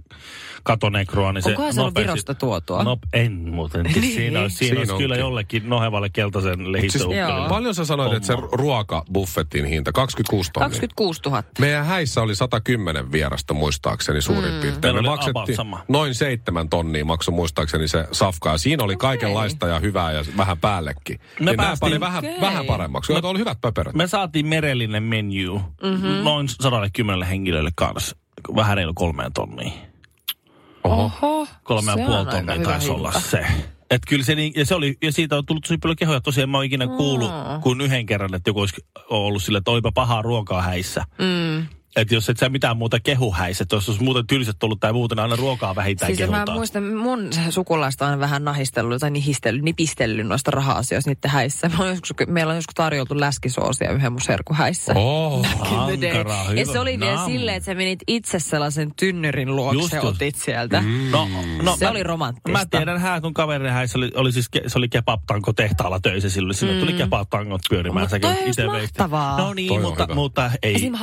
katonekroa, 0.62 1.33
niin 1.33 1.43
se 1.43 1.49
Onkohan 1.49 1.75
se 1.75 1.81
nopeasti- 1.81 2.01
Virosta 2.01 2.35
tuotua? 2.35 2.85
No, 2.85 2.97
en 3.12 3.33
muuten. 3.33 3.85
Niin. 3.99 4.14
Siinä 4.14 4.41
olisi, 4.41 4.57
siinä 4.57 4.69
Siinä 4.75 4.81
olisi 4.93 5.03
kyllä 5.03 5.17
jollekin 5.17 5.69
nohevalle 5.69 6.09
keltaisen 6.09 6.59
Siis, 6.81 7.05
Joo. 7.05 7.49
paljon 7.49 7.75
sä 7.75 7.85
sanoit, 7.85 8.12
että 8.12 8.27
se 8.27 8.33
Homma. 8.35 8.49
ruokabuffetin 8.53 9.64
hinta, 9.64 9.93
26 9.93 10.51
tonnia. 10.53 10.69
26 10.69 11.21
000. 11.27 11.43
Meidän 11.59 11.87
häissä 11.87 12.23
oli 12.23 12.35
110 12.35 13.12
vierasta 13.12 13.55
muistaakseni 13.55 14.23
suurin 14.23 14.55
mm. 14.55 14.61
piirtein. 14.61 14.95
Me 14.95 15.03
maksettiin 15.03 15.59
noin 15.88 16.14
seitsemän 16.14 16.69
tonnia 16.69 17.05
maksoi 17.05 17.35
muistaakseni 17.35 17.88
se 17.88 18.09
safka. 18.12 18.51
Ja 18.51 18.59
siinä 18.59 18.85
oli 18.85 18.97
kaikenlaista 18.97 19.67
ja 19.67 19.79
hyvää 19.79 20.12
ja 20.12 20.25
vähän 20.37 20.59
päällekin. 20.59 21.21
Me 21.41 21.45
nämä 21.45 21.62
päästiin- 21.62 22.01
vähän, 22.01 22.19
Okei. 22.25 22.41
vähän 22.41 22.67
paremmaksi. 22.67 23.12
Joita 23.12 23.29
oli 23.29 23.38
hyvät 23.38 23.61
pöperöt. 23.61 23.95
Me 23.95 24.07
saatiin 24.07 24.47
merellinen 24.47 25.03
menu 25.03 25.59
mm-hmm. 25.83 26.09
noin 26.25 26.49
110 26.49 27.29
henkilölle 27.29 27.67
kanssa. 27.76 28.16
Vähän 28.57 28.76
reilu 28.76 28.94
kolmeen 28.94 29.33
tonniin. 29.33 29.72
Oho. 30.85 31.04
Oho, 31.22 31.46
Kolme 31.62 31.90
ja 31.90 31.96
puoli 31.96 32.14
aika 32.16 32.31
tonnia 32.31 32.59
taisi 32.59 32.90
olla 32.90 33.11
hinta. 33.11 33.28
se. 33.28 33.46
Et 33.90 34.02
kyllä 34.09 34.24
se, 34.24 34.35
niin, 34.35 34.52
ja, 34.57 34.66
se 34.66 34.74
oli, 34.74 34.96
ja 35.02 35.12
siitä 35.12 35.37
on 35.37 35.46
tullut 35.46 35.62
tosi 35.64 35.78
paljon 35.78 35.96
kehoja. 35.96 36.20
Tosiaan 36.20 36.50
mä 36.50 36.59
oon 36.59 36.64
ikinä 36.64 36.87
kuullut 36.87 37.31
kuin 37.62 37.81
yhden 37.81 38.07
kerran, 38.07 38.35
että 38.35 38.50
joku 38.50 38.61
olisi 38.61 38.76
ollut 39.11 39.42
sille, 39.42 39.59
että 39.59 39.70
olipa 39.70 39.92
pahaa 39.92 40.22
ruokaa 40.22 40.62
häissä. 40.62 41.04
Mm. 41.18 41.66
Että 41.96 42.14
jos 42.14 42.29
et 42.29 42.37
sä 42.37 42.48
mitään 42.48 42.77
muuta 42.77 43.01
kehu 43.01 43.33
häissä, 43.33 43.62
että 43.62 43.77
jos 43.77 43.88
olisi 43.88 44.03
muuten 44.05 44.27
tylsät 44.27 44.62
ollut 44.62 44.81
tai 44.81 44.92
muuten 44.92 45.18
aina 45.18 45.37
ruokaa 45.37 45.74
vähintään 45.77 46.16
Siis 46.16 46.31
mä 46.31 46.35
kehutaan. 46.37 46.59
muistan, 46.59 46.83
mun 46.96 47.31
sukulaista 47.51 48.07
on 48.07 48.20
vähän 48.20 48.44
nahistellut 48.44 49.01
tai 49.01 49.11
nihistellyt, 49.11 49.62
nipistellyt 49.62 50.27
noista 50.27 50.51
raha-asioista 50.51 51.11
niiden 51.11 51.31
häissä. 51.31 51.68
Mä 51.68 51.74
oon 51.79 51.88
joskus, 51.88 52.11
meillä 52.29 52.51
on 52.51 52.57
joskus 52.57 52.74
tarjoltu 52.74 53.20
läskisoosia 53.20 53.92
yhden 53.92 54.12
mun 54.12 54.20
serkun 54.20 54.57
häissä. 54.57 54.92
Oh. 54.96 55.46
Day. 56.01 56.11
Ankaraa, 56.11 56.44
ja 56.44 56.51
hyvä. 56.61 56.72
se 56.72 56.79
oli 56.79 57.01
vielä 57.01 57.24
silleen, 57.27 57.57
että 57.57 57.64
sä 57.64 57.74
menit 57.74 58.01
itse 58.07 58.38
sellaisen 58.38 58.92
tynnyrin 58.96 59.57
luokse 59.57 59.96
ja 59.96 60.03
otit 60.03 60.37
sieltä. 60.37 60.81
Mm. 60.81 61.11
No, 61.11 61.29
no, 61.62 61.77
Se 61.77 61.85
mä- 61.85 61.90
oli 61.90 62.03
romanttista. 62.03 62.51
Mä 62.59 62.66
tiedän 62.66 63.01
hää, 63.01 63.20
kun 63.20 63.35
kaverin 63.35 63.72
häissä 63.72 63.98
oli, 63.98 64.11
oli 64.14 64.33
siis, 64.33 64.48
ke, 64.48 64.62
se 64.66 64.79
oli 64.79 64.88
kebab-tanko 64.88 65.53
tehtaalla 65.53 66.01
töissä 66.01 66.31
silloin. 66.31 66.55
Sinne 66.55 66.81
tuli 66.81 66.92
kebab-tangot 66.92 67.61
pyörimään. 67.70 68.03
Mut 68.05 68.11
Säkin 68.11 68.31
toi 68.57 68.72
veit. 68.72 68.83
mahtavaa. 68.83 69.38
No 69.38 69.55
niin, 69.55 69.68
Toi 69.68 69.77
on 69.77 69.83
mutta, 69.83 70.03
hyvä. 70.05 70.14
mutta 70.14 70.51
ei. 70.62 70.74
Esim. 70.74 70.94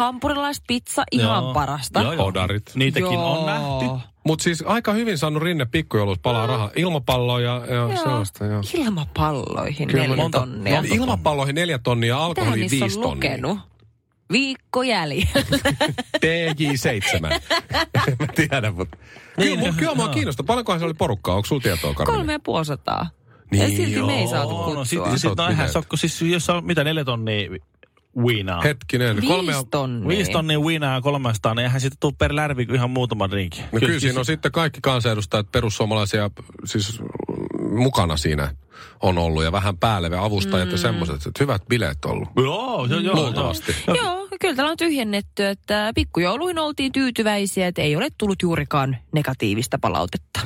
Hampurilaispizza, 0.76 1.04
ihan 1.12 1.44
Joo. 1.44 1.54
parasta. 1.54 2.02
Joo, 2.02 2.14
joo. 2.14 2.26
Odarit. 2.26 2.72
Niitäkin 2.76 3.14
Joo. 3.14 3.40
on 3.40 3.46
nähty. 3.46 4.08
Mutta 4.28 4.44
siis 4.44 4.64
aika 4.68 4.94
hyvin 4.94 5.18
saanut 5.18 5.44
Rinne 5.44 5.66
pikkujoulut 5.66 6.22
palaa 6.22 6.48
rahaa. 6.48 6.72
Ilmapalloa 6.76 7.42
ja, 7.42 7.62
ja 7.68 7.76
Joo. 7.76 7.96
sellaista. 8.04 8.46
Joo. 8.46 8.62
Ilmapalloihin 8.74 9.88
Kyllä 9.88 10.04
neljä 10.08 10.16
monta- 10.24 10.40
tonnia. 10.40 10.76
monta- 10.82 10.96
Ilmapalloihin 10.96 11.56
neljä 11.56 11.80
tonnia, 11.80 12.08
Mitähän 12.14 12.26
alkoholiin 12.26 12.72
viisi 12.72 12.86
on 12.86 12.92
tonnia. 12.92 13.16
lukenut? 13.16 13.60
Viikko 14.32 14.84
jäljellä. 14.84 15.26
TJ7. 16.26 17.26
en 18.08 18.16
mä 18.20 18.28
tiedä, 18.36 18.72
mutta... 18.72 18.98
Kyllä, 19.36 19.50
Niin, 19.50 19.60
mut 19.60 19.76
kyllä 19.76 19.96
mua 19.96 20.06
joo. 20.06 20.14
kiinnostaa. 20.14 20.44
Paljonkohan 20.44 20.80
se 20.80 20.86
oli 20.86 20.94
porukkaa? 20.94 21.36
Onko 21.36 21.46
sulla 21.46 21.62
tietoa, 21.62 21.94
Karolina? 21.94 22.18
Kolme 22.18 22.32
ja 22.34 22.40
puoli 22.40 22.66
sataa. 22.66 23.10
Niin, 23.52 23.62
ja 23.64 23.68
silti 23.78 24.02
me 24.06 24.14
ei 24.16 24.22
joo. 24.24 24.32
saatu 24.32 24.56
kutsua. 24.58 24.76
No 24.76 24.86
sit, 24.86 25.00
Isot 25.00 25.32
sit 25.32 25.40
on 25.40 25.52
ihan 25.52 25.70
sokko. 25.70 25.98
Siis 25.98 26.22
jos 26.22 26.50
on 26.50 26.66
mitä 26.66 26.84
neljä 26.84 27.06
tonnia 27.06 27.50
wiinaa. 28.18 28.62
Hetkinen. 28.62 29.22
Viisi 29.22 29.66
tonnia. 29.72 30.08
Viisi 30.08 30.32
tonnia 30.32 30.60
wiinaa 30.60 30.94
ja 30.94 31.02
300, 31.02 31.54
niin 31.54 31.64
eihän 31.64 31.82
siitä 31.82 31.98
tule 32.00 32.14
per 32.18 32.36
lärvi 32.36 32.66
kuin 32.66 32.76
ihan 32.76 32.90
muutama 32.90 33.30
drinki. 33.30 33.62
No 33.72 33.80
kyllä 33.80 34.00
siinä 34.00 34.20
on 34.20 34.26
sitten 34.26 34.52
kaikki 34.52 34.80
kansanedustajat, 34.82 35.52
perussuomalaisia, 35.52 36.32
siis 36.66 37.00
mm, 37.00 37.78
mukana 37.78 38.18
siinä 38.18 38.56
on 39.02 39.18
ollut 39.18 39.44
ja 39.44 39.52
vähän 39.52 39.78
päälle 39.78 40.08
ja 40.08 40.24
avustajat 40.24 40.68
mm. 40.68 40.72
ja 40.72 40.78
semmoiset, 40.78 41.16
että 41.16 41.32
hyvät 41.40 41.62
bileet 41.70 42.06
on 42.06 42.12
ollut. 42.12 42.30
Joo, 42.36 42.86
joo, 42.86 43.00
joo. 43.00 43.16
Luultavasti. 43.16 43.76
joo. 43.88 43.98
Joo, 43.98 44.28
kyllä 44.42 44.56
täällä 44.56 44.72
on 44.72 44.78
tyhjennetty, 44.78 45.46
että 45.46 45.92
pikkujouluihin 45.96 46.60
oltiin 46.60 46.92
tyytyväisiä, 46.92 47.68
että 47.68 47.82
ei 47.82 47.96
ole 47.96 48.08
tullut 48.18 48.42
juurikaan 48.42 48.98
negatiivista 49.12 49.80
palautetta. 49.82 50.40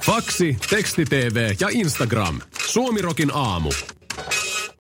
Faksi, 0.00 0.56
teksti-tv 0.70 1.54
ja 1.60 1.68
Instagram. 1.70 2.40
Suomirokin 2.66 3.30
aamu. 3.34 3.70